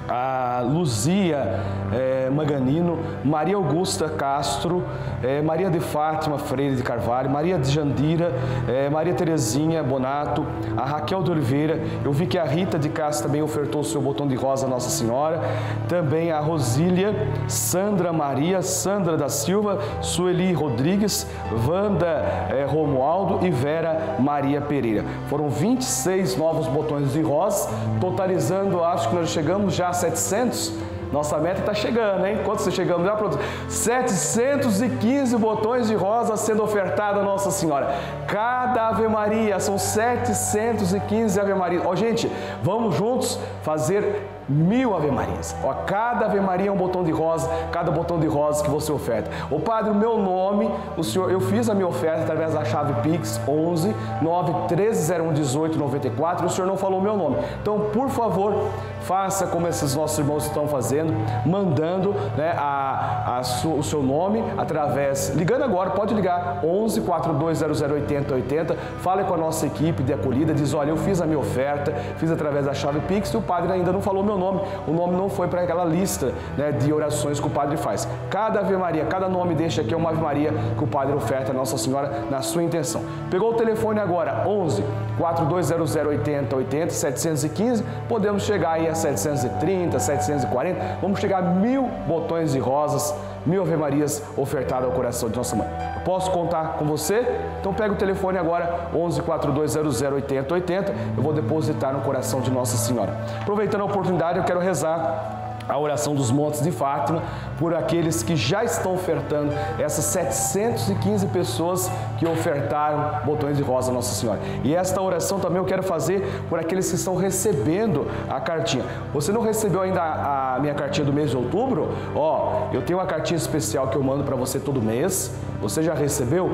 a 0.09 0.63
Luzia 0.65 1.61
é, 1.93 2.31
Maganino, 2.31 2.99
Maria 3.25 3.57
Augusta 3.57 4.09
Castro, 4.09 4.85
é, 5.23 5.41
Maria 5.43 5.71
de 5.71 5.81
Fátima 5.81 6.39
Freire 6.39 6.77
de 6.77 6.83
Carvalho, 6.83 7.31
Maria 7.31 7.59
de 7.59 7.71
Jandira, 7.71 8.33
é, 8.69 8.89
Maria 8.91 9.15
Terezinha 9.15 9.83
Bonato, 9.83 10.47
a 10.77 10.85
Raquel 10.85 11.23
de 11.23 11.31
Oliveira. 11.31 11.81
Eu 12.05 12.13
vi 12.13 12.27
que 12.27 12.39
a 12.39 12.45
Rita 12.45 12.79
de 12.79 12.89
Castro 12.89 13.27
também 13.27 13.43
ofertou 13.43 13.83
o 13.83 13.85
seu 13.85 14.01
botão 14.01 14.27
de 14.27 14.35
rosa 14.35 14.67
a 14.67 14.69
Nossa 14.69 14.91
Senhora. 14.91 15.41
Também 15.89 16.31
a 16.31 16.41
Rosília, 16.41 17.15
Sandra 17.47 18.13
Maria, 18.13 18.63
Sandra 18.63 19.17
da 19.17 19.29
Silva, 19.29 19.79
Sueli 20.01 20.53
Rodrigues, 20.53 21.27
Wanda 21.67 22.25
Romualdo 22.69 23.47
e 23.47 23.51
Vera 23.51 24.17
Maria 24.19 24.61
Pereira. 24.61 25.05
Foram 25.29 25.49
26 25.49 26.37
novos 26.37 26.67
botões 26.67 27.13
de 27.13 27.21
rosa, 27.21 27.69
totalizando, 28.01 28.83
acho 28.83 29.09
que 29.09 29.15
nós 29.15 29.31
chegamos 29.31 29.75
já 29.75 29.92
a 29.93 29.95
700 29.95 30.73
nossa 31.13 31.37
meta 31.37 31.61
está 31.61 31.75
chegando, 31.75 32.27
hein? 32.27 32.41
Quanto 32.43 32.63
você 32.63 32.71
chegando 32.71 33.05
já, 33.05 33.15
produção? 33.15 33.45
715 33.69 35.37
botões 35.37 35.87
de 35.87 35.95
rosa 35.95 36.39
sendo 36.39 36.63
ofertado 36.63 37.21
a 37.21 37.23
Nossa 37.23 37.51
Senhora. 37.51 37.95
Cada 38.27 38.89
Ave 38.89 39.07
Maria, 39.09 39.61
são 39.61 39.77
715 39.77 41.39
Ave 41.39 41.53
Maria. 41.53 41.83
Ó, 41.85 41.91
oh, 41.91 41.97
gente, 41.97 42.33
vamos 42.63 42.97
juntos 42.97 43.39
fazer 43.63 44.27
mil 44.53 44.95
Ave 44.95 45.11
Marias. 45.11 45.57
Ó, 45.63 45.73
cada 45.87 46.27
Ave 46.27 46.41
Maria 46.41 46.69
é 46.69 46.73
um 46.73 46.77
botão 46.77 47.03
de 47.03 47.11
rosa, 47.11 47.49
cada 47.71 47.91
botão 47.91 48.19
de 48.19 48.27
rosa 48.27 48.63
que 48.63 48.71
você 48.71 48.93
oferta. 48.93 49.31
O 49.51 49.59
Padre, 49.59 49.91
o 49.91 49.95
meu 49.95 50.19
nome, 50.19 50.71
o 50.97 51.03
senhor, 51.03 51.31
eu 51.31 51.41
fiz 51.41 51.69
a 51.69 51.75
minha 51.75 51.89
oferta 51.89 52.23
através 52.23 52.55
da 52.55 52.65
chave 52.65 52.95
Pix 53.03 53.41
11 53.49 53.95
9 54.21 54.53
13 54.69 55.13
01 55.21 55.33
18 55.33 55.79
94. 55.79 56.47
O 56.47 56.51
senhor 56.51 56.67
não 56.67 56.77
falou 56.77 57.01
meu 57.01 57.17
nome. 57.17 57.37
Então, 57.61 57.91
por 57.93 58.09
favor, 58.09 58.55
faça 59.01 59.47
como 59.47 59.67
esses 59.67 59.95
nossos 59.95 60.19
irmãos 60.19 60.45
estão 60.45 60.67
fazendo, 60.69 61.13
mandando 61.47 62.15
né, 62.37 62.55
a, 62.57 63.39
a 63.39 63.43
su, 63.43 63.69
o 63.69 63.83
seu 63.83 64.03
nome 64.03 64.43
através, 64.57 65.31
ligando 65.31 65.63
agora, 65.65 65.91
pode 65.91 66.15
ligar 66.15 66.61
11 66.65 67.01
4200 67.01 67.83
80 67.83 68.35
80. 68.35 68.77
Fale 68.99 69.25
com 69.25 69.35
a 69.35 69.37
nossa 69.37 69.67
equipe 69.67 70.03
de 70.03 70.13
acolhida, 70.13 70.55
diz: 70.55 70.75
olha, 70.75 70.91
eu 70.91 70.97
fiz 70.97 71.21
a 71.21 71.27
minha 71.27 71.39
oferta, 71.39 71.93
fiz 72.17 72.31
através 72.31 72.67
da 72.67 72.75
chave 72.75 73.01
Pix 73.01 73.31
e 73.33 73.37
o 73.37 73.43
padre 73.43 73.73
ainda 73.73 73.93
não 73.93 74.01
falou 74.01 74.23
meu 74.23 74.37
nome, 74.37 74.42
o 74.87 74.93
nome 74.93 75.17
não 75.17 75.29
foi 75.29 75.49
para 75.49 75.63
aquela 75.63 75.85
lista 75.85 76.33
né, 76.57 76.73
de 76.73 76.93
orações 76.93 77.41
que 77.41 77.47
o 77.47 77.51
padre 77.51 77.77
faz. 77.77 78.09
Cada 78.31 78.61
Ave 78.61 78.77
Maria, 78.77 79.05
cada 79.07 79.29
nome 79.29 79.55
deste 79.55 79.81
aqui 79.81 79.95
é 79.95 79.97
uma 79.97 80.11
Ave 80.11 80.21
Maria 80.21 80.53
que 80.77 80.85
o 80.85 80.87
padre 80.87 81.15
oferta 81.15 81.53
a 81.53 81.55
Nossa 81.55 81.79
Senhora 81.79 82.25
na 82.31 82.43
sua 82.43 82.63
intenção. 82.63 83.03
Pegou 83.31 83.51
o 83.51 83.55
telefone 83.55 84.01
agora, 84.01 84.45
11 84.47 84.85
4200 85.19 85.97
80 85.97 86.57
80 86.57 86.91
715, 86.91 87.85
podemos 88.09 88.43
chegar 88.43 88.73
aí 88.73 88.89
a 88.89 88.95
730, 88.95 89.99
740, 89.99 90.99
vamos 91.01 91.21
chegar 91.21 91.39
a 91.39 91.43
mil 91.43 91.89
botões 92.07 92.53
de 92.53 92.59
rosas, 92.59 93.15
mil 93.45 93.63
Ave 93.63 93.77
Marias 93.77 94.23
ofertadas 94.37 94.87
ao 94.87 94.93
coração 94.93 95.29
de 95.29 95.37
Nossa 95.37 95.57
Mãe. 95.57 95.69
Posso 96.05 96.31
contar 96.31 96.75
com 96.79 96.85
você? 96.85 97.27
Então 97.61 97.73
pega 97.73 97.93
o 97.93 97.97
telefone 97.97 98.39
agora, 98.39 98.89
11 98.95 99.23
4200 99.23 100.03
80 100.03 100.55
80, 100.55 100.95
eu 101.17 101.23
vou 101.23 101.33
depositar 101.33 101.93
no 101.93 102.01
coração 102.01 102.41
de 102.41 102.51
Nossa 102.51 102.77
Senhora. 102.77 103.17
Aproveitando 103.41 103.83
a 103.83 103.85
oportunidade, 103.85 104.39
eu 104.39 104.45
quero 104.45 104.61
rezar 104.61 105.42
a 105.69 105.79
oração 105.79 106.15
dos 106.15 106.31
Montes 106.31 106.63
de 106.63 106.71
Fátima 106.71 107.23
por 107.59 107.75
aqueles 107.75 108.23
que 108.23 108.37
já 108.37 108.65
estão 108.65 108.95
ofertando, 108.95 109.53
essas 109.79 110.05
715 110.07 111.27
pessoas 111.29 111.91
que 112.19 112.27
ofertaram 112.27 113.25
botões 113.25 113.57
de 113.57 113.63
rosa 113.63 113.91
a 113.91 113.95
Nossa 113.95 114.15
Senhora. 114.15 114.41
E 114.65 114.75
esta 114.75 115.01
oração 115.01 115.39
também 115.39 115.59
eu 115.59 115.65
quero 115.65 115.83
fazer 115.83 116.45
por 116.49 116.59
aqueles 116.59 116.89
que 116.89 116.97
estão 116.97 117.17
recebendo 117.17 118.07
a 118.29 118.41
cartinha. 118.41 118.85
Você 119.13 119.33
não 119.33 119.43
recebeu 119.43 119.83
ainda 119.83 120.03
a, 120.03 120.59
minha 120.61 120.75
cartinha 120.75 121.05
do 121.05 121.13
mês 121.13 121.31
de 121.31 121.37
outubro? 121.37 121.91
Ó, 122.15 122.69
eu 122.73 122.83
tenho 122.83 122.99
uma 122.99 123.07
cartinha 123.07 123.37
especial 123.37 123.89
que 123.89 123.97
eu 123.97 124.03
mando 124.03 124.25
para 124.25 124.37
você 124.37 124.59
todo 124.59 124.83
mês. 124.83 125.33
Você 125.61 125.83
já 125.83 125.95
recebeu? 125.95 126.51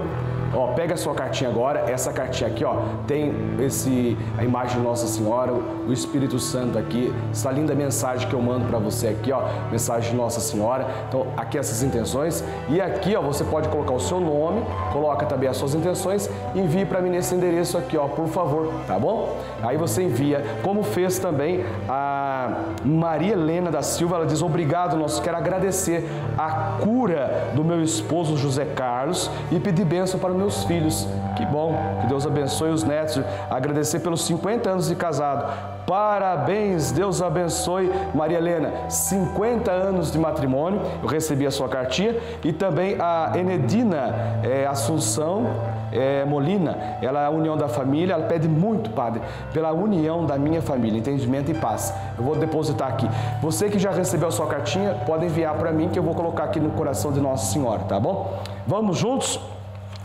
Ó, 0.55 0.69
pega 0.69 0.95
a 0.95 0.97
sua 0.97 1.15
cartinha 1.15 1.51
agora, 1.51 1.91
essa 1.91 2.13
cartinha 2.13 2.49
aqui, 2.49 2.65
ó, 2.65 2.77
tem 3.07 3.33
esse 3.61 4.17
a 4.37 4.45
imagem 4.45 4.79
de 4.79 4.83
Nossa 4.83 5.07
Senhora, 5.07 5.53
o 5.53 5.93
Espírito 5.93 6.39
Santo 6.39 6.79
aqui, 6.79 7.13
essa 7.31 7.51
linda 7.51 7.75
mensagem 7.75 8.29
que 8.29 8.35
eu 8.35 8.41
mando 8.41 8.67
para 8.67 8.79
você 8.79 9.09
aqui, 9.09 9.31
ó, 9.33 9.43
mensagem 9.71 10.11
de 10.11 10.17
Nossa 10.17 10.41
Senhora. 10.41 10.87
Então, 11.09 11.27
aqui 11.37 11.59
essas 11.59 11.83
intenções 11.83 12.43
e 12.69 12.81
aqui, 12.81 13.15
ó, 13.15 13.21
você 13.21 13.45
pode 13.45 13.69
colocar 13.69 13.93
o 13.93 14.01
seu 14.01 14.21
nome, 14.21 14.63
coloca 14.93 15.27
também 15.27 15.49
as 15.49 15.57
suas 15.57 15.75
intenções 15.75 16.31
envie 16.55 16.85
para 16.85 17.01
mim 17.01 17.11
nesse 17.11 17.35
endereço 17.35 17.77
aqui, 17.77 17.97
ó, 17.97 18.09
por 18.09 18.29
favor, 18.29 18.73
tá 18.87 18.99
bom? 18.99 19.37
Aí 19.63 19.77
você 19.77 20.03
envia, 20.03 20.45
como 20.63 20.83
fez 20.83 21.19
também 21.19 21.65
a 21.89 22.65
Maria 22.85 23.33
Helena 23.33 23.71
da 23.71 23.83
Silva, 23.83 24.17
ela 24.17 24.27
diz: 24.27 24.43
"Obrigado, 24.43 24.97
nosso, 24.97 25.21
quero 25.21 25.37
agradecer 25.37 26.09
a 26.37 26.79
cura 26.81 27.51
do 27.55 27.65
meu 27.65 27.83
esposo 27.83 28.37
José 28.37 28.65
Carlos 28.65 29.31
e 29.51 29.59
pedir 29.59 29.85
bênção 29.85 30.19
para 30.19 30.33
meus 30.39 30.65
filhos. 30.65 31.07
Que 31.37 31.45
bom, 31.45 31.75
que 32.01 32.07
Deus 32.07 32.27
abençoe 32.27 32.71
os 32.71 32.83
netos. 32.83 33.21
Agradecer 33.51 34.01
pelos 34.01 34.23
50 34.23 34.71
anos 34.71 34.89
de 34.89 34.95
casado. 34.95 35.53
Parabéns, 35.87 36.93
Deus 36.93 37.23
abençoe 37.23 37.91
Maria 38.15 38.39
Helena. 38.39 38.91
50 38.91 39.71
anos 39.71 40.13
de 40.13 40.19
matrimônio, 40.19 40.81
eu 41.03 41.09
recebi 41.09 41.47
a 41.47 41.51
sua 41.51 41.69
cartinha. 41.69 42.17
E 42.45 42.53
também 42.53 42.97
a 43.01 43.33
Enedina 43.35 44.41
é, 44.43 44.67
Assunção 44.67 45.47
é, 45.91 46.25
Molina, 46.25 46.99
ela 47.01 47.23
é 47.23 47.27
a 47.27 47.31
união 47.31 47.57
da 47.57 47.69
família, 47.69 48.15
ela 48.15 48.27
pede 48.27 48.49
muito, 48.49 48.91
Padre, 48.91 49.23
pela 49.53 49.73
união 49.73 50.27
da 50.27 50.37
minha 50.37 50.61
família, 50.61 50.99
entendimento 50.99 51.51
e 51.51 51.55
paz. 51.55 51.95
Eu 52.19 52.25
vou 52.25 52.37
depositar 52.37 52.89
aqui. 52.89 53.09
Você 53.41 53.69
que 53.69 53.79
já 53.79 53.91
recebeu 53.91 54.29
a 54.29 54.33
sua 54.33 54.47
cartinha, 54.47 54.95
pode 55.07 55.25
enviar 55.25 55.55
para 55.55 55.73
mim 55.73 55.89
que 55.89 55.99
eu 55.99 56.03
vou 56.03 56.15
colocar 56.15 56.45
aqui 56.45 56.61
no 56.61 56.71
coração 56.71 57.13
de 57.13 57.21
Nossa 57.21 57.53
Senhora, 57.53 57.81
tá 57.85 57.99
bom? 57.99 58.39
Vamos 58.67 58.99
juntos? 58.99 59.41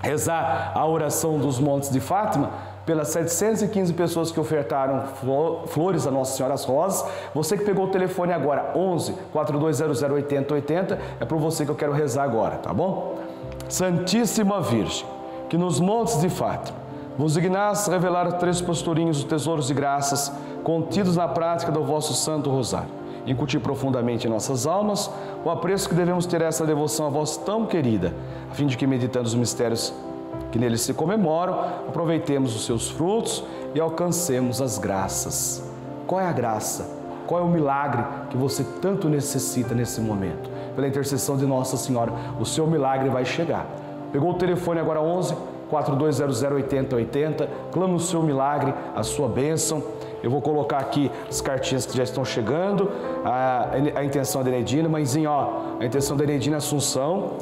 Rezar 0.03 0.74
a 0.75 0.86
oração 0.86 1.39
dos 1.39 1.60
Montes 1.60 1.89
de 1.89 2.00
Fátima, 2.00 2.51
pelas 2.86 3.07
715 3.07 3.93
pessoas 3.93 4.31
que 4.31 4.39
ofertaram 4.39 5.05
flores 5.67 6.05
a 6.05 6.12
Nossa 6.12 6.36
Senhora 6.36 6.53
as 6.53 6.65
Rosas. 6.65 7.10
Você 7.33 7.57
que 7.57 7.63
pegou 7.63 7.86
o 7.86 7.88
telefone 7.88 8.33
agora, 8.33 8.74
11 8.75 9.13
4200 9.31 10.03
8080, 10.03 11.00
é 11.22 11.25
por 11.25 11.38
você 11.38 11.63
que 11.63 11.72
eu 11.72 11.75
quero 11.75 11.93
rezar 11.93 12.24
agora, 12.24 12.57
tá 12.57 12.74
bom? 12.74 13.15
Santíssima 13.69 14.62
Virgem, 14.62 15.07
que 15.50 15.57
nos 15.57 15.79
Montes 15.79 16.19
de 16.19 16.29
Fátima 16.29 16.83
vos 17.17 17.33
dignasse 17.33 17.89
revelar 17.89 18.33
três 18.33 18.60
pastorinhos 18.60 19.19
os 19.19 19.24
tesouros 19.24 19.67
de 19.67 19.74
graças 19.74 20.31
contidos 20.63 21.15
na 21.15 21.27
prática 21.27 21.72
do 21.72 21.83
vosso 21.83 22.13
Santo 22.13 22.50
Rosário. 22.50 23.02
Incutir 23.25 23.60
profundamente 23.60 24.27
em 24.27 24.30
nossas 24.30 24.68
almas 24.68 25.10
o 25.46 25.50
apreço 25.50 25.88
que 25.88 25.96
devemos 25.96 26.25
ter 26.25 26.44
a 26.44 26.48
essa 26.48 26.65
devoção 26.65 27.06
a 27.06 27.10
vós 27.10 27.38
tão 27.38 27.65
querida, 27.65 28.13
a 28.51 28.53
fim 28.53 28.68
de 28.68 28.75
que, 28.75 28.86
meditando 28.86 29.27
os 29.27 29.36
mistérios 29.36 29.94
que 30.51 30.60
neles 30.60 30.82
se 30.82 30.94
comemoram, 30.94 31.53
aproveitemos 31.88 32.56
os 32.56 32.65
seus 32.65 32.89
frutos 32.89 33.44
e 33.74 33.80
alcancemos 33.80 34.62
as 34.62 34.77
graças. 34.77 35.63
Qual 36.06 36.20
é 36.20 36.25
a 36.25 36.32
graça? 36.32 37.01
Qual 37.25 37.42
é 37.42 37.44
o 37.44 37.48
milagre 37.48 38.03
que 38.30 38.38
você 38.38 38.63
tanto 38.82 39.08
necessita 39.08 39.74
nesse 39.74 40.01
momento? 40.01 40.50
Pela 40.75 40.88
intercessão 40.88 41.38
de 41.38 41.46
Nossa 41.46 41.77
Senhora, 41.77 42.12
o 42.39 42.46
seu 42.46 42.68
milagre 42.68 43.10
vai 43.10 43.24
chegar. 43.24 43.65
Pegou 44.12 44.32
o 44.32 44.36
telefone 44.36 44.80
agora 44.80 45.01
11 45.01 45.36
4200 45.70 46.44
8080, 46.44 47.50
clama 47.72 47.96
o 47.96 48.00
seu 48.00 48.22
milagre, 48.22 48.74
a 48.96 49.01
sua 49.01 49.27
bênção 49.27 49.82
eu 50.24 50.32
vou 50.32 50.42
colocar 50.42 50.77
aqui 50.77 51.12
as 51.30 51.42
cartinhas 51.42 51.86
que 51.86 51.96
já 51.98 52.03
estão 52.03 52.24
chegando, 52.24 52.89
a, 53.25 53.72
a 53.96 54.06
intenção 54.06 54.42
da 54.42 54.50
Enedina, 54.50 54.88
mãezinha, 54.88 55.30
ó, 55.30 55.77
a 55.82 55.86
intenção 55.86 56.15
da 56.15 56.24
Enedina 56.24 56.58
Assunção. 56.58 57.34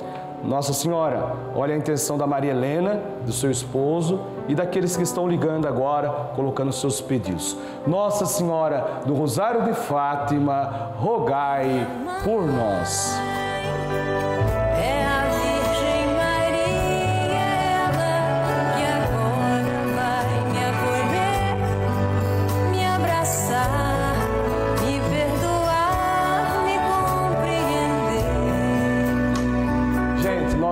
Nossa 0.44 0.74
Senhora, 0.74 1.36
olha 1.56 1.76
a 1.76 1.78
intenção 1.78 2.18
da 2.18 2.26
Maria 2.26 2.50
Helena, 2.50 3.00
do 3.24 3.32
seu 3.32 3.52
esposo 3.52 4.20
e 4.48 4.56
daqueles 4.56 4.98
que 4.98 5.04
estão 5.04 5.28
ligando 5.28 5.68
agora, 5.68 6.10
colocando 6.36 6.74
seus 6.74 7.00
pedidos. 7.00 7.56
Nossa 7.86 8.26
Senhora 8.26 9.02
do 9.06 9.14
Rosário 9.14 9.66
de 9.66 9.74
Fátima, 9.74 10.94
rogai 10.98 11.88
por 12.24 12.42
nós. 12.48 13.16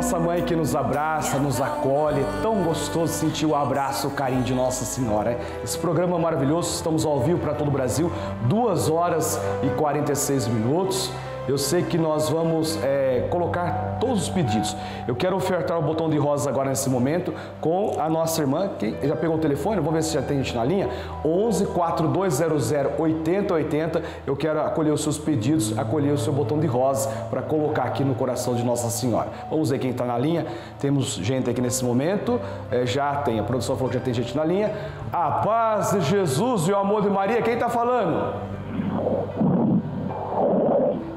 Nossa 0.10 0.26
mãe 0.26 0.42
que 0.42 0.56
nos 0.56 0.76
abraça, 0.76 1.38
nos 1.38 1.62
acolhe. 1.62 2.26
Tão 2.42 2.64
gostoso 2.64 3.14
sentir 3.14 3.46
o 3.46 3.54
abraço, 3.54 4.08
o 4.08 4.12
carinho 4.12 4.42
de 4.42 4.56
Nossa 4.56 4.84
Senhora. 4.84 5.40
Esse 5.64 5.78
programa 5.78 6.18
é 6.18 6.20
maravilhoso, 6.20 6.74
estamos 6.74 7.06
ao 7.06 7.20
vivo 7.20 7.38
para 7.38 7.54
todo 7.54 7.68
o 7.68 7.72
Brasil, 7.72 8.12
2 8.46 8.90
horas 8.90 9.40
e 9.62 9.70
46 9.78 10.48
minutos. 10.48 11.12
Eu 11.48 11.60
sei 11.60 11.84
que 11.84 11.96
nós 11.96 12.28
vamos 12.28 12.80
é, 12.84 13.28
colocar 13.30 13.69
todos 14.00 14.24
os 14.24 14.30
pedidos. 14.30 14.76
Eu 15.08 15.16
quero 15.16 15.36
ofertar 15.36 15.78
o 15.78 15.82
botão 15.82 16.10
de 16.10 16.18
rosas 16.18 16.48
agora 16.48 16.70
nesse 16.70 16.90
momento 16.90 17.34
com 17.62 17.96
a 18.00 18.10
nossa 18.10 18.42
irmã, 18.42 18.70
que 18.78 18.96
já 19.04 19.16
pegou 19.16 19.38
o 19.38 19.40
telefone, 19.40 19.78
vamos 19.78 19.94
ver 19.94 20.04
se 20.04 20.14
já 20.14 20.22
tem 20.22 20.38
gente 20.38 20.56
na 20.56 20.64
linha, 20.64 20.90
11 21.24 21.68
4200 21.68 22.72
8080. 22.98 24.02
Eu 24.26 24.36
quero 24.36 24.62
acolher 24.62 24.92
os 24.92 25.02
seus 25.02 25.18
pedidos, 25.18 25.78
acolher 25.78 26.14
o 26.14 26.18
seu 26.18 26.34
botão 26.34 26.60
de 26.60 26.68
rosas 26.68 27.12
para 27.30 27.42
colocar 27.42 27.84
aqui 27.84 28.04
no 28.04 28.16
coração 28.16 28.56
de 28.56 28.64
Nossa 28.64 28.90
Senhora. 28.90 29.30
Vamos 29.50 29.70
ver 29.70 29.80
quem 29.80 29.92
está 29.92 30.06
na 30.06 30.18
linha. 30.18 30.46
Temos 30.80 31.16
gente 31.16 31.50
aqui 31.50 31.62
nesse 31.62 31.84
momento, 31.84 32.40
é, 32.72 32.86
já 32.86 33.16
tem, 33.18 33.40
a 33.40 33.44
produção 33.44 33.76
falou 33.76 33.90
que 33.90 33.98
já 33.98 34.04
tem 34.04 34.14
gente 34.14 34.36
na 34.36 34.44
linha. 34.44 34.72
A 35.12 35.32
paz 35.32 35.92
de 35.92 36.02
Jesus 36.02 36.68
e 36.68 36.72
o 36.72 36.78
amor 36.78 37.02
de 37.02 37.10
Maria, 37.10 37.42
quem 37.42 37.54
está 37.54 37.70
falando? 37.70 38.49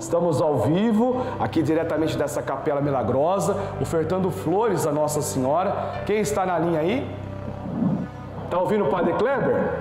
Estamos 0.02 0.42
ao 0.42 0.56
vivo, 0.56 1.22
aqui 1.38 1.62
diretamente 1.62 2.18
dessa 2.18 2.42
capela 2.42 2.80
milagrosa, 2.80 3.56
ofertando 3.80 4.32
flores 4.32 4.84
a 4.84 4.90
Nossa 4.90 5.22
Senhora. 5.22 6.02
Quem 6.04 6.18
está 6.18 6.44
na 6.44 6.58
linha 6.58 6.80
aí? 6.80 7.08
Está 8.44 8.58
ouvindo 8.58 8.84
o 8.84 8.90
Padre 8.90 9.12
Kleber? 9.12 9.74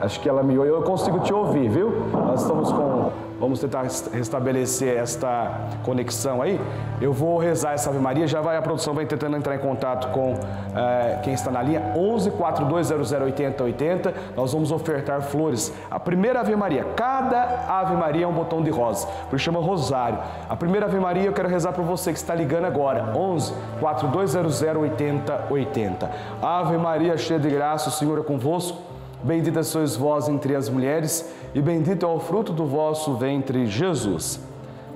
Acho 0.00 0.18
que 0.18 0.28
ela 0.28 0.42
me 0.42 0.58
ouve, 0.58 0.68
eu 0.68 0.82
consigo 0.82 1.20
te 1.20 1.32
ouvir, 1.32 1.68
viu? 1.68 1.92
Nós 2.12 2.42
estamos 2.42 2.72
com 2.72 3.12
Vamos 3.38 3.60
tentar 3.60 3.82
restabelecer 4.12 4.96
esta 4.96 5.68
conexão 5.84 6.40
aí. 6.40 6.58
Eu 7.00 7.12
vou 7.12 7.36
rezar 7.38 7.72
essa 7.72 7.90
Ave 7.90 7.98
Maria, 7.98 8.26
já 8.26 8.40
vai 8.40 8.56
a 8.56 8.62
produção 8.62 8.94
vai 8.94 9.04
tentando 9.04 9.36
entrar 9.36 9.54
em 9.54 9.58
contato 9.58 10.08
com 10.10 10.34
é, 10.74 11.18
quem 11.22 11.34
está 11.34 11.50
na 11.50 11.62
linha 11.62 11.92
11 11.94 12.30
4200 12.30 13.12
8080. 13.12 14.14
Nós 14.34 14.52
vamos 14.52 14.72
ofertar 14.72 15.20
flores. 15.20 15.72
A 15.90 16.00
primeira 16.00 16.40
Ave 16.40 16.56
Maria, 16.56 16.84
cada 16.96 17.66
Ave 17.68 17.94
Maria 17.94 18.24
é 18.24 18.28
um 18.28 18.32
botão 18.32 18.62
de 18.62 18.70
rosa, 18.70 19.06
por 19.28 19.38
chama 19.38 19.60
rosário. 19.60 20.18
A 20.48 20.56
primeira 20.56 20.86
Ave 20.86 20.98
Maria 20.98 21.24
eu 21.24 21.32
quero 21.32 21.48
rezar 21.48 21.72
para 21.72 21.82
você 21.82 22.12
que 22.12 22.18
está 22.18 22.34
ligando 22.34 22.64
agora. 22.64 23.12
11 23.14 23.52
4200 23.80 24.62
8080. 24.62 26.10
Ave 26.40 26.78
Maria, 26.78 27.18
cheia 27.18 27.38
de 27.38 27.50
graça, 27.50 27.90
o 27.90 27.92
Senhor 27.92 28.18
é 28.18 28.22
convosco. 28.22 28.95
Bendita 29.26 29.64
sois 29.64 29.96
vós 29.96 30.28
entre 30.28 30.54
as 30.54 30.68
mulheres, 30.68 31.28
e 31.52 31.60
bendito 31.60 32.06
é 32.06 32.08
o 32.08 32.20
fruto 32.20 32.52
do 32.52 32.64
vosso 32.64 33.14
ventre, 33.14 33.66
Jesus. 33.66 34.38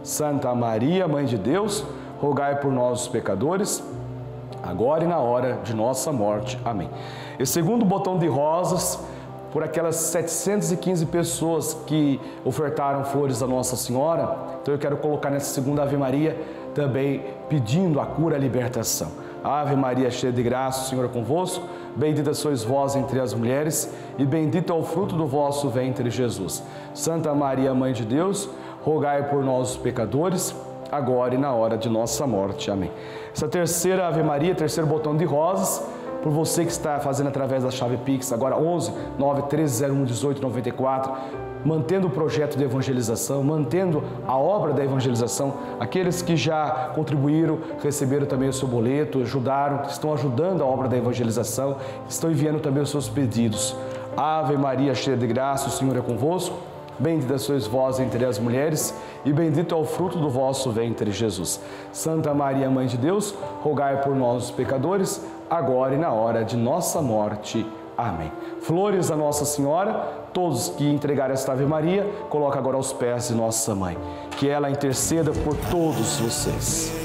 Santa 0.05 0.55
Maria, 0.55 1.09
Mãe 1.09 1.25
de 1.25 1.37
Deus, 1.37 1.85
rogai 2.21 2.61
por 2.61 2.71
nós, 2.71 3.03
os 3.03 3.09
pecadores, 3.09 3.83
agora 4.63 5.03
e 5.03 5.09
na 5.09 5.19
hora 5.19 5.59
de 5.65 5.75
nossa 5.75 6.13
morte. 6.13 6.57
Amém. 6.65 6.89
E 7.41 7.45
segundo 7.45 7.85
botão 7.85 8.19
de 8.19 8.29
rosas, 8.29 9.01
por 9.53 9.65
aquelas 9.65 9.97
715 9.97 11.07
pessoas 11.07 11.75
que 11.85 12.21
ofertaram 12.45 13.03
flores 13.03 13.43
a 13.43 13.49
Nossa 13.49 13.75
Senhora, 13.75 14.37
então 14.63 14.73
eu 14.73 14.79
quero 14.79 14.97
colocar 14.99 15.29
nessa 15.29 15.53
segunda 15.53 15.83
Ave 15.83 15.97
Maria 15.97 16.41
também 16.73 17.25
pedindo 17.49 17.99
a 17.99 18.07
cura 18.07 18.37
e 18.37 18.39
a 18.39 18.41
libertação. 18.41 19.11
Ave 19.43 19.75
Maria, 19.75 20.09
cheia 20.09 20.33
de 20.33 20.41
graça, 20.41 20.83
o 20.83 20.89
Senhor 20.89 21.05
é 21.05 21.09
convosco. 21.09 21.65
Bendita 21.97 22.33
sois 22.35 22.63
vós 22.63 22.95
entre 22.95 23.21
as 23.21 23.35
mulheres, 23.35 23.93
e 24.19 24.25
bendito 24.25 24.73
é 24.73 24.77
o 24.77 24.83
fruto 24.83 25.17
do 25.17 25.27
vosso 25.27 25.69
ventre, 25.69 26.11
Jesus. 26.11 26.63
Santa 26.95 27.35
Maria, 27.35 27.75
Mãe 27.75 27.93
de 27.93 28.05
Deus, 28.05 28.49
rogai 28.83 29.29
por 29.29 29.45
nós, 29.45 29.73
os 29.73 29.77
pecadores, 29.77 30.55
agora 30.91 31.35
e 31.35 31.39
na 31.39 31.53
hora 31.53 31.77
de 31.77 31.89
nossa 31.89 32.27
morte. 32.27 32.71
Amém. 32.71 32.91
Essa 33.35 33.49
terceira 33.49 34.07
Ave 34.07 34.23
Maria, 34.23 34.55
terceiro 34.55 34.89
botão 34.89 35.17
de 35.17 35.25
rosas, 35.25 35.87
por 36.23 36.31
você 36.31 36.65
que 36.65 36.73
está 36.73 36.99
fazendo 37.01 37.29
através 37.29 37.63
da 37.63 37.71
chave 37.71 37.97
Pix, 37.99 38.33
agora 38.33 38.57
11 38.57 38.93
9 39.19 39.43
1301 39.43 40.05
18 40.05 40.43
94 40.43 41.13
mantendo 41.65 42.07
o 42.07 42.11
projeto 42.11 42.57
de 42.57 42.65
evangelização, 42.65 43.43
mantendo 43.43 44.03
a 44.27 44.37
obra 44.37 44.73
da 44.73 44.83
evangelização. 44.83 45.55
Aqueles 45.79 46.23
que 46.23 46.37
já 46.37 46.91
contribuíram, 46.95 47.59
receberam 47.83 48.27
também 48.27 48.49
o 48.49 48.53
seu 48.53 48.67
boleto, 48.67 49.21
ajudaram, 49.21 49.83
estão 49.83 50.13
ajudando 50.13 50.63
a 50.63 50.67
obra 50.67 50.89
da 50.89 50.97
evangelização, 50.97 51.77
estão 52.09 52.31
enviando 52.31 52.61
também 52.61 52.83
os 52.83 52.91
seus 52.91 53.09
pedidos. 53.09 53.77
Ave 54.17 54.57
Maria, 54.57 54.95
cheia 54.95 55.17
de 55.17 55.27
graça, 55.27 55.69
o 55.69 55.71
Senhor 55.71 55.97
é 55.97 56.01
convosco. 56.01 56.57
Bendita 56.99 57.39
sois 57.39 57.67
vós 57.67 57.99
entre 57.99 58.23
as 58.27 58.39
mulheres, 58.39 58.95
e 59.25 59.33
bendito 59.33 59.75
é 59.75 59.79
o 59.79 59.87
fruto 59.87 60.19
do 60.19 60.29
vosso 60.29 60.71
ventre, 60.71 61.11
Jesus. 61.11 61.59
Santa 61.91 62.35
Maria, 62.35 62.69
Mãe 62.69 62.87
de 62.87 62.99
Deus, 62.99 63.35
rogai 63.63 64.03
por 64.03 64.15
nós, 64.15 64.45
os 64.45 64.51
pecadores, 64.51 65.25
agora 65.51 65.95
e 65.95 65.99
na 65.99 66.13
hora 66.13 66.45
de 66.45 66.57
nossa 66.57 67.03
morte. 67.03 67.67
Amém. 67.99 68.33
Flores 68.61 69.11
a 69.11 69.17
Nossa 69.17 69.45
Senhora, 69.45 69.93
todos 70.33 70.71
que 70.71 70.89
entregarem 70.89 71.35
esta 71.35 71.53
Ave 71.53 71.67
Maria, 71.67 72.07
coloca 72.31 72.59
agora 72.59 72.77
aos 72.77 72.93
pés 72.93 73.29
de 73.29 73.35
Nossa 73.35 73.75
Mãe. 73.75 73.99
Que 74.39 74.49
ela 74.49 74.71
interceda 74.71 75.33
por 75.33 75.55
todos 75.71 76.19
vocês. 76.19 77.00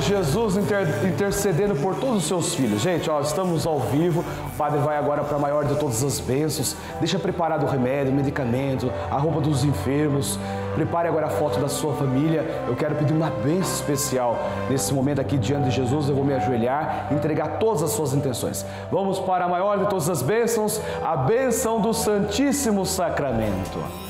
Jesus 0.00 0.56
inter, 0.56 0.86
intercedendo 1.06 1.74
por 1.76 1.94
todos 1.94 2.16
os 2.18 2.24
seus 2.24 2.54
filhos. 2.54 2.82
Gente, 2.82 3.10
ó, 3.10 3.20
estamos 3.20 3.66
ao 3.66 3.78
vivo. 3.80 4.24
O 4.46 4.56
Padre 4.56 4.78
vai 4.80 4.96
agora 4.96 5.22
para 5.24 5.36
a 5.36 5.40
maior 5.40 5.64
de 5.64 5.74
todas 5.76 6.02
as 6.02 6.20
bênçãos. 6.20 6.76
Deixa 6.98 7.18
preparado 7.18 7.64
o 7.64 7.68
remédio, 7.68 8.12
o 8.12 8.16
medicamento, 8.16 8.90
a 9.10 9.16
roupa 9.16 9.40
dos 9.40 9.64
enfermos. 9.64 10.38
Prepare 10.74 11.08
agora 11.08 11.26
a 11.26 11.30
foto 11.30 11.58
da 11.60 11.68
sua 11.68 11.94
família. 11.94 12.64
Eu 12.66 12.74
quero 12.74 12.94
pedir 12.94 13.12
uma 13.12 13.30
bênção 13.30 13.74
especial 13.74 14.38
nesse 14.68 14.92
momento 14.92 15.20
aqui 15.20 15.38
diante 15.38 15.68
de 15.68 15.70
Jesus. 15.70 16.08
Eu 16.08 16.14
vou 16.14 16.24
me 16.24 16.34
ajoelhar 16.34 17.08
e 17.10 17.14
entregar 17.14 17.58
todas 17.58 17.82
as 17.82 17.90
suas 17.90 18.12
intenções. 18.12 18.64
Vamos 18.90 19.18
para 19.18 19.44
a 19.44 19.48
maior 19.48 19.78
de 19.78 19.86
todas 19.86 20.08
as 20.10 20.22
bênçãos, 20.22 20.80
a 21.02 21.16
bênção 21.16 21.80
do 21.80 21.92
Santíssimo 21.94 22.84
Sacramento. 22.84 24.03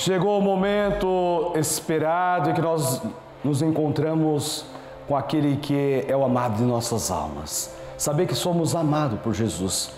Chegou 0.00 0.38
o 0.38 0.40
momento 0.40 1.52
esperado 1.56 2.48
em 2.48 2.54
que 2.54 2.62
nós 2.62 3.02
nos 3.44 3.60
encontramos 3.60 4.64
com 5.06 5.14
aquele 5.14 5.58
que 5.58 6.06
é 6.08 6.16
o 6.16 6.24
amado 6.24 6.56
de 6.56 6.62
nossas 6.62 7.10
almas. 7.10 7.70
Saber 7.98 8.26
que 8.26 8.34
somos 8.34 8.74
amados 8.74 9.20
por 9.20 9.34
Jesus. 9.34 9.92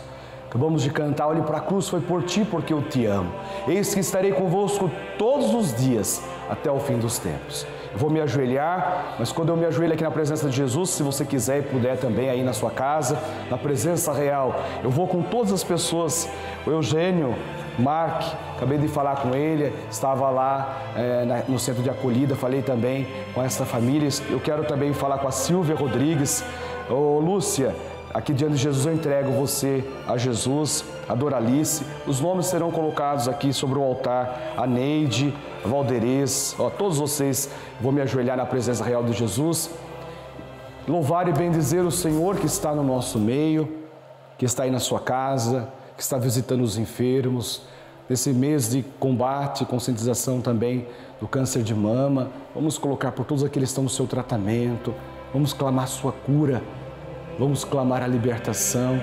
Acabamos 0.48 0.82
de 0.82 0.90
cantar, 0.90 1.28
olhe 1.28 1.42
para 1.42 1.58
a 1.58 1.60
cruz, 1.60 1.88
foi 1.88 2.00
por 2.00 2.24
ti 2.24 2.44
porque 2.44 2.72
eu 2.72 2.82
te 2.82 3.06
amo. 3.06 3.32
Eis 3.68 3.94
que 3.94 4.00
estarei 4.00 4.32
convosco 4.32 4.90
todos 5.16 5.54
os 5.54 5.72
dias 5.80 6.20
até 6.50 6.68
o 6.68 6.80
fim 6.80 6.98
dos 6.98 7.20
tempos. 7.20 7.64
Eu 7.92 7.98
vou 7.98 8.10
me 8.10 8.20
ajoelhar, 8.20 9.14
mas 9.20 9.30
quando 9.30 9.50
eu 9.50 9.56
me 9.56 9.66
ajoelho 9.66 9.92
aqui 9.92 10.02
na 10.02 10.10
presença 10.10 10.48
de 10.48 10.56
Jesus, 10.56 10.90
se 10.90 11.04
você 11.04 11.24
quiser 11.24 11.60
e 11.60 11.62
puder 11.62 11.96
também 11.96 12.28
aí 12.28 12.42
na 12.42 12.52
sua 12.52 12.72
casa, 12.72 13.22
na 13.48 13.56
presença 13.56 14.12
real, 14.12 14.52
eu 14.82 14.90
vou 14.90 15.06
com 15.06 15.22
todas 15.22 15.52
as 15.52 15.62
pessoas, 15.62 16.28
o 16.66 16.70
Eugênio, 16.70 17.36
Mark, 17.78 18.22
acabei 18.56 18.78
de 18.78 18.88
falar 18.88 19.16
com 19.16 19.34
ele, 19.34 19.72
estava 19.90 20.28
lá 20.30 20.78
é, 20.96 21.44
no 21.48 21.58
centro 21.58 21.82
de 21.82 21.90
acolhida, 21.90 22.34
falei 22.34 22.62
também 22.62 23.06
com 23.34 23.42
essa 23.42 23.64
família. 23.64 24.08
Eu 24.30 24.40
quero 24.40 24.64
também 24.64 24.92
falar 24.92 25.18
com 25.18 25.28
a 25.28 25.32
Silvia 25.32 25.74
Rodrigues. 25.74 26.44
Ô, 26.90 27.18
Lúcia, 27.18 27.74
Aqui 28.14 28.34
diante 28.34 28.56
de 28.56 28.58
Jesus 28.58 28.84
eu 28.84 28.92
entrego 28.92 29.32
você 29.32 29.82
a 30.06 30.18
Jesus, 30.18 30.84
a 31.08 31.14
Doralice. 31.14 31.82
Os 32.06 32.20
nomes 32.20 32.44
serão 32.44 32.70
colocados 32.70 33.26
aqui 33.26 33.54
sobre 33.54 33.78
o 33.78 33.82
altar. 33.82 34.52
A 34.54 34.66
Neide, 34.66 35.34
a 35.64 35.68
Valderez, 35.68 36.54
ó, 36.58 36.68
todos 36.68 36.98
vocês 36.98 37.48
vou 37.80 37.90
me 37.90 38.02
ajoelhar 38.02 38.36
na 38.36 38.44
presença 38.44 38.84
real 38.84 39.02
de 39.02 39.14
Jesus. 39.14 39.70
Louvar 40.86 41.26
e 41.26 41.32
bendizer 41.32 41.84
o 41.86 41.90
Senhor 41.90 42.36
que 42.36 42.44
está 42.44 42.74
no 42.74 42.82
nosso 42.82 43.18
meio, 43.18 43.78
que 44.36 44.44
está 44.44 44.64
aí 44.64 44.70
na 44.70 44.80
sua 44.80 45.00
casa, 45.00 45.68
que 46.02 46.06
está 46.06 46.18
visitando 46.18 46.62
os 46.62 46.76
enfermos. 46.76 47.62
Nesse 48.08 48.32
mês 48.32 48.68
de 48.68 48.82
combate, 48.98 49.64
conscientização 49.64 50.40
também 50.40 50.86
do 51.20 51.28
câncer 51.28 51.62
de 51.62 51.74
mama, 51.74 52.30
vamos 52.54 52.76
colocar 52.76 53.12
por 53.12 53.24
todos 53.24 53.44
aqueles 53.44 53.68
que 53.68 53.72
estão 53.72 53.84
no 53.84 53.90
seu 53.90 54.06
tratamento, 54.06 54.92
vamos 55.32 55.52
clamar 55.52 55.86
sua 55.86 56.12
cura 56.12 56.62
Vamos 57.38 57.64
clamar 57.64 58.02
a 58.02 58.06
libertação. 58.06 59.00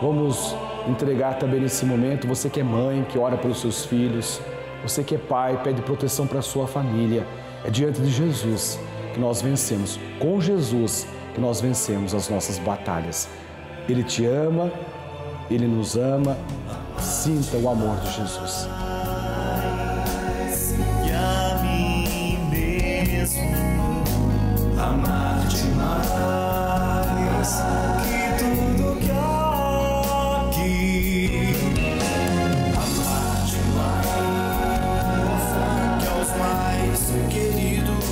Vamos 0.00 0.54
entregar 0.86 1.38
também 1.38 1.60
nesse 1.60 1.84
momento, 1.84 2.26
você 2.26 2.48
que 2.48 2.60
é 2.60 2.62
mãe, 2.62 3.04
que 3.08 3.18
ora 3.18 3.36
pelos 3.36 3.60
seus 3.60 3.84
filhos, 3.84 4.40
você 4.82 5.02
que 5.02 5.16
é 5.16 5.18
pai, 5.18 5.60
pede 5.62 5.82
proteção 5.82 6.26
para 6.26 6.38
a 6.38 6.42
sua 6.42 6.66
família. 6.66 7.26
É 7.64 7.70
diante 7.70 8.00
de 8.00 8.10
Jesus 8.10 8.78
que 9.12 9.18
nós 9.18 9.42
vencemos. 9.42 9.98
Com 10.20 10.40
Jesus 10.40 11.06
que 11.34 11.40
nós 11.40 11.60
vencemos 11.60 12.14
as 12.14 12.28
nossas 12.28 12.58
batalhas. 12.58 13.28
Ele 13.88 14.04
te 14.04 14.24
ama, 14.24 14.70
ele 15.50 15.66
nos 15.66 15.96
ama. 15.96 16.36
Sinta 17.00 17.56
o 17.56 17.68
amor 17.68 17.96
de 18.00 18.10
Jesus. 18.12 18.68
E 21.04 21.10
a 21.12 21.58
mim 21.62 22.38
mesmo 22.50 24.04
amar-te 24.78 25.64
mais 25.76 27.62
que 28.02 28.20
tudo 28.38 28.96
que 29.00 29.10
aqui. 30.40 31.54
Amar-te 32.76 33.60
mais 33.76 34.10
que 36.02 36.08
aos 36.08 36.30
mais 36.38 37.00
queridos. 37.32 38.04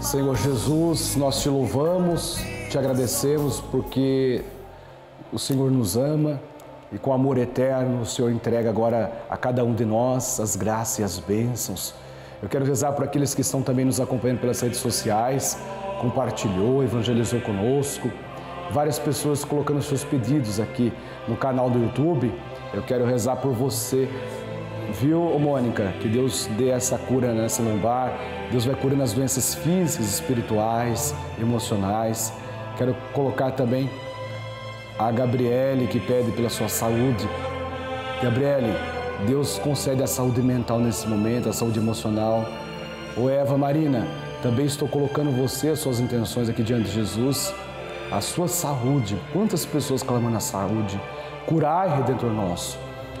Senhor 0.00 0.36
Jesus, 0.36 1.16
nós 1.16 1.40
te 1.40 1.48
louvamos, 1.48 2.38
te 2.68 2.78
agradecemos 2.78 3.60
porque 3.70 4.42
o 5.32 5.38
Senhor 5.38 5.70
nos 5.70 5.96
ama 5.96 6.38
e 6.92 6.98
com 6.98 7.12
amor 7.12 7.38
eterno 7.38 8.02
o 8.02 8.06
Senhor 8.06 8.30
entrega 8.30 8.68
agora 8.68 9.24
a 9.30 9.36
cada 9.36 9.64
um 9.64 9.74
de 9.74 9.84
nós 9.84 10.38
as 10.38 10.54
graças 10.54 10.98
e 10.98 11.02
as 11.02 11.18
bênçãos. 11.18 11.94
Eu 12.42 12.48
quero 12.48 12.64
rezar 12.64 12.92
por 12.92 13.04
aqueles 13.04 13.34
que 13.34 13.40
estão 13.40 13.62
também 13.62 13.84
nos 13.84 13.98
acompanhando 13.98 14.40
pelas 14.40 14.60
redes 14.60 14.78
sociais, 14.78 15.56
compartilhou, 16.00 16.82
evangelizou 16.82 17.40
conosco, 17.40 18.10
várias 18.70 18.98
pessoas 18.98 19.44
colocando 19.44 19.80
seus 19.80 20.04
pedidos 20.04 20.60
aqui 20.60 20.92
no 21.26 21.36
canal 21.36 21.70
do 21.70 21.78
YouTube. 21.78 22.34
Eu 22.74 22.82
quero 22.82 23.06
rezar 23.06 23.36
por 23.36 23.52
você, 23.52 24.08
viu, 25.00 25.38
Mônica? 25.38 25.94
Que 26.00 26.08
Deus 26.08 26.46
dê 26.58 26.70
essa 26.70 26.98
cura 26.98 27.32
nessa 27.32 27.62
lombar, 27.62 28.12
Deus 28.50 28.64
vai 28.64 28.74
curando 28.74 29.02
as 29.02 29.12
doenças 29.12 29.54
físicas, 29.54 30.06
espirituais, 30.06 31.14
emocionais. 31.40 32.32
Quero 32.76 32.94
colocar 33.14 33.52
também 33.52 33.88
a 34.98 35.10
Gabriele 35.10 35.86
que 35.86 35.98
pede 36.00 36.30
pela 36.32 36.48
sua 36.48 36.68
saúde. 36.68 37.28
Gabriele, 38.22 38.74
Deus 39.26 39.58
concede 39.58 40.02
a 40.02 40.06
saúde 40.06 40.42
mental 40.42 40.78
nesse 40.78 41.06
momento, 41.06 41.48
a 41.48 41.52
saúde 41.52 41.78
emocional. 41.78 42.44
Ô 43.16 43.28
Eva 43.28 43.56
Marina, 43.56 44.06
também 44.42 44.66
estou 44.66 44.88
colocando 44.88 45.30
você, 45.30 45.68
as 45.68 45.78
suas 45.78 46.00
intenções 46.00 46.48
aqui 46.48 46.62
diante 46.62 46.84
de 46.88 46.92
Jesus, 46.92 47.54
a 48.10 48.20
sua 48.20 48.48
saúde. 48.48 49.16
Quantas 49.32 49.64
pessoas 49.64 50.02
clamando 50.02 50.36
a 50.36 50.40
saúde? 50.40 51.00
Curai, 51.46 51.88
Redentor 51.96 52.30
nosso. 52.30 52.78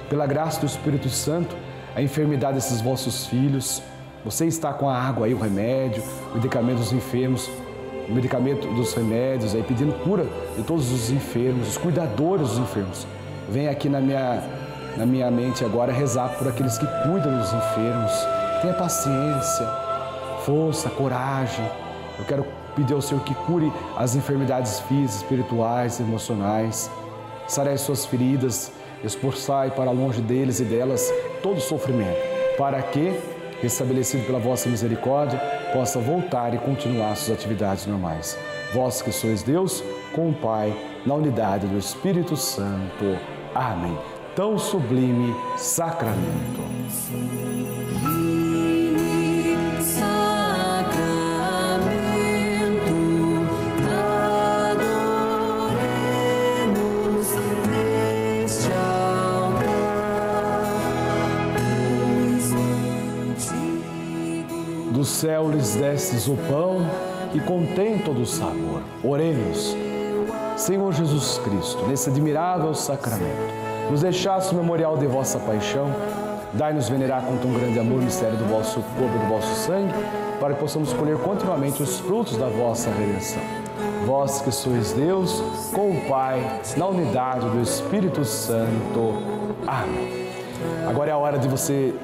Pela 0.08 0.26
graça 0.26 0.60
do 0.60 0.66
Espírito 0.66 1.08
Santo, 1.08 1.56
a 1.94 2.02
enfermidade 2.02 2.54
desses 2.54 2.80
vossos 2.80 3.26
filhos. 3.26 3.82
Você 4.24 4.46
está 4.46 4.72
com 4.72 4.88
a 4.88 4.96
água 4.96 5.26
aí, 5.26 5.34
o 5.34 5.38
remédio, 5.38 6.02
o 6.30 6.34
medicamento 6.34 6.78
dos 6.78 6.92
enfermos, 6.92 7.48
o 7.48 7.71
medicamento 8.08 8.66
dos 8.68 8.92
remédios, 8.94 9.54
aí 9.54 9.62
pedindo 9.62 9.92
cura 10.04 10.26
de 10.56 10.62
todos 10.62 10.90
os 10.90 11.10
enfermos, 11.10 11.68
os 11.68 11.76
cuidadores 11.76 12.50
dos 12.50 12.58
enfermos. 12.58 13.06
Vem 13.48 13.68
aqui 13.68 13.88
na 13.88 14.00
minha, 14.00 14.42
na 14.96 15.06
minha 15.06 15.30
mente 15.30 15.64
agora 15.64 15.92
rezar 15.92 16.30
por 16.38 16.48
aqueles 16.48 16.78
que 16.78 16.86
cuidam 16.86 17.38
dos 17.38 17.52
enfermos. 17.52 18.12
Tenha 18.60 18.74
paciência, 18.74 19.66
força, 20.44 20.88
coragem. 20.90 21.64
Eu 22.18 22.24
quero 22.24 22.46
pedir 22.76 22.94
ao 22.94 23.02
Senhor 23.02 23.22
que 23.24 23.34
cure 23.34 23.72
as 23.96 24.14
enfermidades 24.14 24.80
físicas, 24.80 25.16
espirituais, 25.16 26.00
emocionais. 26.00 26.90
Sarei 27.48 27.74
as 27.74 27.80
suas 27.80 28.06
feridas, 28.06 28.72
expulsai 29.04 29.70
para 29.70 29.90
longe 29.90 30.20
deles 30.20 30.60
e 30.60 30.64
delas 30.64 31.12
todo 31.42 31.60
sofrimento, 31.60 32.18
para 32.56 32.80
que, 32.80 33.18
restabelecido 33.60 34.24
pela 34.24 34.38
vossa 34.38 34.68
misericórdia, 34.68 35.40
possa 35.72 35.98
voltar 35.98 36.54
e 36.54 36.58
continuar 36.58 37.16
suas 37.16 37.38
atividades 37.38 37.86
normais. 37.86 38.38
Vós 38.72 39.02
que 39.02 39.12
sois 39.12 39.42
Deus, 39.42 39.82
com 40.14 40.30
o 40.30 40.34
Pai, 40.34 40.74
na 41.04 41.14
unidade 41.14 41.66
do 41.66 41.78
Espírito 41.78 42.36
Santo. 42.36 43.18
Amém. 43.54 43.96
Tão 44.34 44.58
sublime 44.58 45.34
sacramento. 45.56 46.62
Céu 65.22 65.48
lhes 65.48 65.76
destes 65.76 66.26
o 66.26 66.34
pão 66.48 66.84
que 67.30 67.38
contém 67.38 67.96
todo 67.96 68.22
o 68.22 68.26
sabor. 68.26 68.82
Oremos. 69.04 69.76
Senhor 70.56 70.92
Jesus 70.92 71.38
Cristo, 71.44 71.86
nesse 71.86 72.10
admirável 72.10 72.74
sacramento, 72.74 73.54
nos 73.88 74.02
deixaste 74.02 74.52
o 74.52 74.58
memorial 74.58 74.98
de 74.98 75.06
vossa 75.06 75.38
paixão, 75.38 75.86
dai-nos 76.54 76.88
venerar 76.88 77.22
com 77.22 77.36
tão 77.36 77.52
grande 77.52 77.78
amor 77.78 78.00
o 78.00 78.02
mistério 78.02 78.36
do 78.36 78.46
vosso 78.46 78.80
corpo 78.98 79.14
e 79.14 79.18
do 79.20 79.28
vosso 79.28 79.54
sangue, 79.54 79.94
para 80.40 80.54
que 80.54 80.60
possamos 80.60 80.92
colher 80.92 81.16
continuamente 81.18 81.80
os 81.80 82.00
frutos 82.00 82.36
da 82.36 82.48
vossa 82.48 82.90
redenção. 82.90 83.42
Vós 84.04 84.40
que 84.40 84.50
sois 84.50 84.90
Deus, 84.90 85.40
com 85.72 85.92
o 85.92 86.00
Pai, 86.08 86.60
na 86.76 86.88
unidade 86.88 87.48
do 87.48 87.60
Espírito 87.60 88.24
Santo. 88.24 89.22
Amém. 89.68 90.26
Agora 90.88 91.10
é 91.10 91.12
a 91.12 91.16
hora 91.16 91.38
de 91.38 91.46
você 91.46 91.94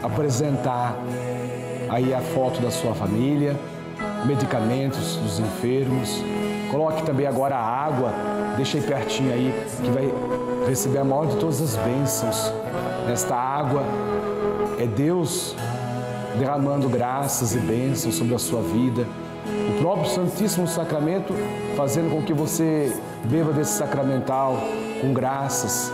apresentar 0.00 0.96
aí 1.88 2.12
a 2.12 2.20
foto 2.20 2.60
da 2.60 2.70
sua 2.70 2.94
família, 2.94 3.56
medicamentos 4.24 5.16
dos 5.16 5.38
enfermos. 5.38 6.22
Coloque 6.70 7.02
também 7.02 7.26
agora 7.26 7.56
a 7.56 7.62
água, 7.62 8.12
deixa 8.56 8.78
aí 8.78 8.84
pertinho 8.84 9.32
aí, 9.32 9.54
que 9.82 9.90
vai 9.90 10.12
receber 10.68 10.98
a 10.98 11.04
maior 11.04 11.26
de 11.26 11.36
todas 11.36 11.60
as 11.62 11.76
bênçãos. 11.76 12.52
Nesta 13.06 13.34
água 13.34 13.82
é 14.78 14.86
Deus 14.86 15.56
derramando 16.38 16.88
graças 16.88 17.54
e 17.54 17.58
bênçãos 17.58 18.14
sobre 18.14 18.34
a 18.34 18.38
sua 18.38 18.60
vida. 18.62 19.06
O 19.46 19.80
próprio 19.80 20.10
Santíssimo 20.10 20.68
Sacramento 20.68 21.34
fazendo 21.76 22.10
com 22.10 22.22
que 22.22 22.34
você 22.34 22.94
beba 23.24 23.52
desse 23.52 23.72
sacramental 23.72 24.56
com 25.00 25.12
graças, 25.12 25.92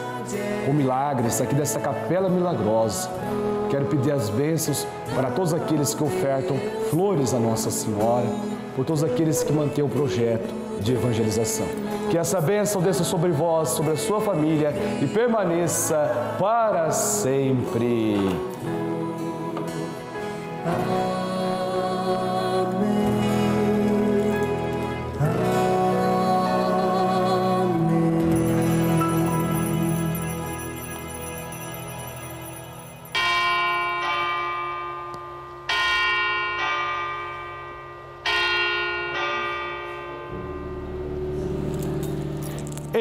com 0.67 0.73
milagres, 0.73 1.41
aqui 1.41 1.55
dessa 1.55 1.79
capela 1.79 2.29
milagrosa. 2.29 3.09
Quero 3.75 3.87
pedir 3.87 4.13
as 4.13 4.31
bênçãos 4.31 4.87
para 5.17 5.33
todos 5.33 5.53
aqueles 5.53 5.95
que 5.95 6.05
ofertam 6.05 6.57
flores 6.91 7.35
a 7.35 7.41
Nossa 7.41 7.73
Senhora, 7.73 8.25
por 8.77 8.85
todos 8.85 9.03
aqueles 9.03 9.43
que 9.43 9.53
mantêm 9.53 9.83
o 9.83 9.89
projeto 9.89 10.55
de 10.81 10.93
evangelização. 10.93 11.67
Que 12.09 12.17
essa 12.17 12.41
bênção 12.41 12.81
desça 12.81 13.03
sobre 13.03 13.33
vós, 13.33 13.71
sobre 13.71 13.95
a 13.95 13.97
sua 13.97 14.21
família 14.21 14.73
e 15.03 15.09
permaneça 15.09 16.37
para 16.39 16.93
sempre. 16.93 18.54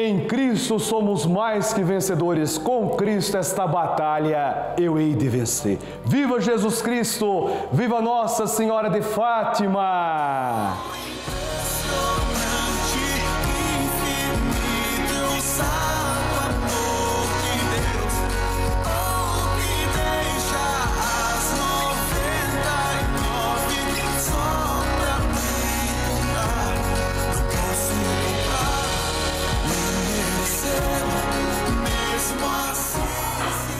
Em 0.06 0.26
Cristo 0.26 0.78
somos 0.78 1.24
mais 1.24 1.72
que 1.72 1.82
vencedores. 1.82 2.58
Com 2.58 2.90
Cristo 2.90 3.38
esta 3.38 3.66
batalha 3.66 4.74
eu 4.76 4.98
hei 4.98 5.14
de 5.14 5.30
vencer. 5.30 5.78
Viva 6.04 6.42
Jesus 6.42 6.82
Cristo! 6.82 7.48
Viva 7.72 8.02
Nossa 8.02 8.46
Senhora 8.46 8.90
de 8.90 9.00
Fátima! 9.00 10.76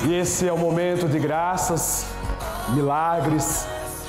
E 0.06 0.14
esse 0.14 0.46
é 0.46 0.52
o 0.52 0.58
momento 0.58 1.08
de 1.08 1.18
graças, 1.18 2.04
milagres, 2.74 3.66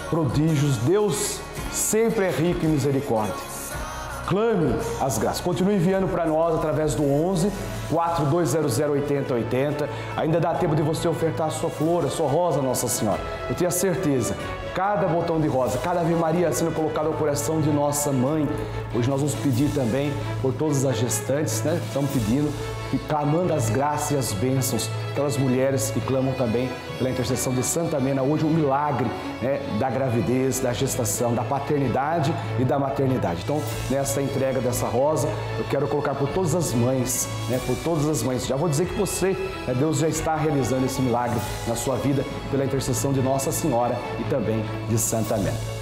prodígios. 0.10 0.76
Deus 0.78 1.40
sempre 1.72 2.26
é 2.26 2.30
rico 2.30 2.66
em 2.66 2.70
misericórdia. 2.70 3.34
Clame 4.28 4.76
as 5.00 5.18
graças. 5.18 5.40
Continue 5.40 5.76
enviando 5.76 6.08
para 6.08 6.26
nós 6.26 6.56
através 6.56 6.96
do 6.96 7.04
11 7.04 7.50
4200 7.90 8.80
8080. 8.80 9.90
Ainda 10.18 10.40
dá 10.40 10.54
tempo 10.56 10.76
de 10.76 10.82
você 10.82 11.08
ofertar 11.08 11.48
a 11.48 11.52
sua 11.52 11.70
flor, 11.70 12.04
a 12.04 12.10
sua 12.10 12.28
rosa, 12.28 12.62
Nossa 12.62 12.88
Senhora. 12.88 13.22
Eu 13.48 13.56
tenho 13.56 13.68
a 13.68 13.72
certeza, 13.72 14.36
cada 14.74 15.08
botão 15.08 15.40
de 15.40 15.48
rosa, 15.48 15.78
cada 15.78 16.02
Ave 16.02 16.16
Maria 16.16 16.52
sendo 16.52 16.72
colocado 16.74 17.08
ao 17.08 17.14
coração 17.14 17.62
de 17.62 17.70
nossa 17.70 18.12
mãe. 18.12 18.50
Hoje 18.94 19.10
nós 19.10 19.22
vamos 19.22 19.36
pedir 19.36 19.70
também 19.74 20.12
por 20.42 20.54
todas 20.54 20.84
as 20.84 20.98
gestantes, 20.98 21.62
né? 21.62 21.80
Estamos 21.88 22.10
pedindo 22.12 22.52
clamando 22.98 23.54
as 23.54 23.70
graças 23.70 24.12
e 24.12 24.16
as 24.18 24.34
bênçãos, 24.34 24.90
aquelas 25.12 25.38
mulheres 25.38 25.92
que 25.92 26.00
clamam 26.02 26.34
também 26.34 26.70
pela 26.98 27.10
intercessão 27.10 27.54
de 27.54 27.64
Santa 27.64 28.00
Mena, 28.00 28.22
hoje 28.22 28.46
o 28.46 28.50
milagre 28.50 29.08
né, 29.42 29.60
da 29.80 29.90
gravidez, 29.90 30.60
da 30.60 30.74
gestação, 30.74 31.34
da 31.34 31.44
paternidade 31.44 32.34
e 32.60 32.64
da 32.64 32.80
maternidade. 32.80 33.42
Então, 33.44 33.62
nessa 33.90 34.22
entrega 34.22 34.60
dessa 34.60 34.88
rosa, 34.88 35.28
eu 35.58 35.66
quero 35.70 35.88
colocar 35.88 36.16
por 36.16 36.30
todas 36.30 36.56
as 36.56 36.74
mães, 36.74 37.28
né, 37.50 37.60
por 37.66 37.76
todas 37.84 38.08
as 38.08 38.24
mães. 38.24 38.46
Já 38.46 38.56
vou 38.56 38.70
dizer 38.70 38.88
que 38.88 38.96
você, 38.96 39.32
né, 39.68 39.74
Deus 39.78 40.00
já 40.00 40.08
está 40.08 40.36
realizando 40.36 40.86
esse 40.86 41.02
milagre 41.02 41.40
na 41.68 41.76
sua 41.76 41.96
vida 41.96 42.24
pela 42.52 42.66
intercessão 42.66 43.12
de 43.12 43.22
Nossa 43.22 43.52
Senhora 43.52 43.98
e 44.20 44.24
também 44.26 44.64
de 44.90 44.98
Santa 44.98 45.38
Mena. 45.38 45.75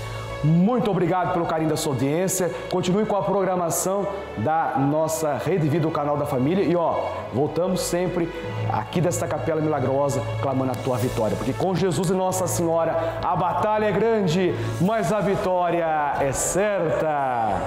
Muito 0.44 0.92
obrigado 0.92 1.34
pelo 1.34 1.46
carinho 1.46 1.70
da 1.70 1.78
sua 1.78 1.94
audiência. 1.94 2.52
Continue 2.70 3.06
com 3.06 3.16
a 3.16 3.24
programação 3.24 4.08
da 4.38 4.76
nossa 4.78 5.38
Rede 5.38 5.70
Vida, 5.70 5.88
o 5.88 5.92
canal 5.92 6.18
da 6.18 6.26
família. 6.26 6.64
E 6.64 6.76
ó, 6.76 7.06
voltamos 7.34 7.82
sempre 7.82 8.30
aqui 8.72 9.00
desta 9.00 9.28
capela 9.28 9.62
milagrosa, 9.62 10.22
clamando 10.42 10.72
a 10.72 10.76
tua 10.76 10.98
vitória. 10.98 11.38
Porque 11.38 11.54
com 11.54 11.74
Jesus 11.74 12.10
e 12.10 12.14
Nossa 12.14 12.48
Senhora, 12.48 13.20
a 13.24 13.36
batalha 13.36 13.86
é 13.86 13.92
grande, 13.92 14.54
mas 14.82 15.14
a 15.14 15.22
vitória 15.22 16.14
é 16.20 16.32
certa. 16.32 17.62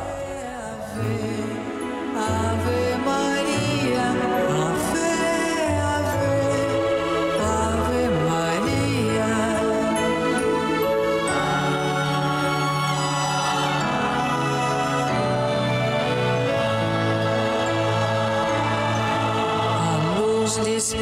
Ave, 0.96 1.45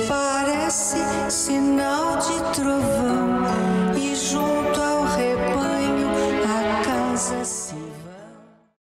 Parece 0.09 0.97
sinal 1.29 2.17
de 2.17 2.55
trovão 2.55 3.45
e 3.95 4.15
junto. 4.17 4.74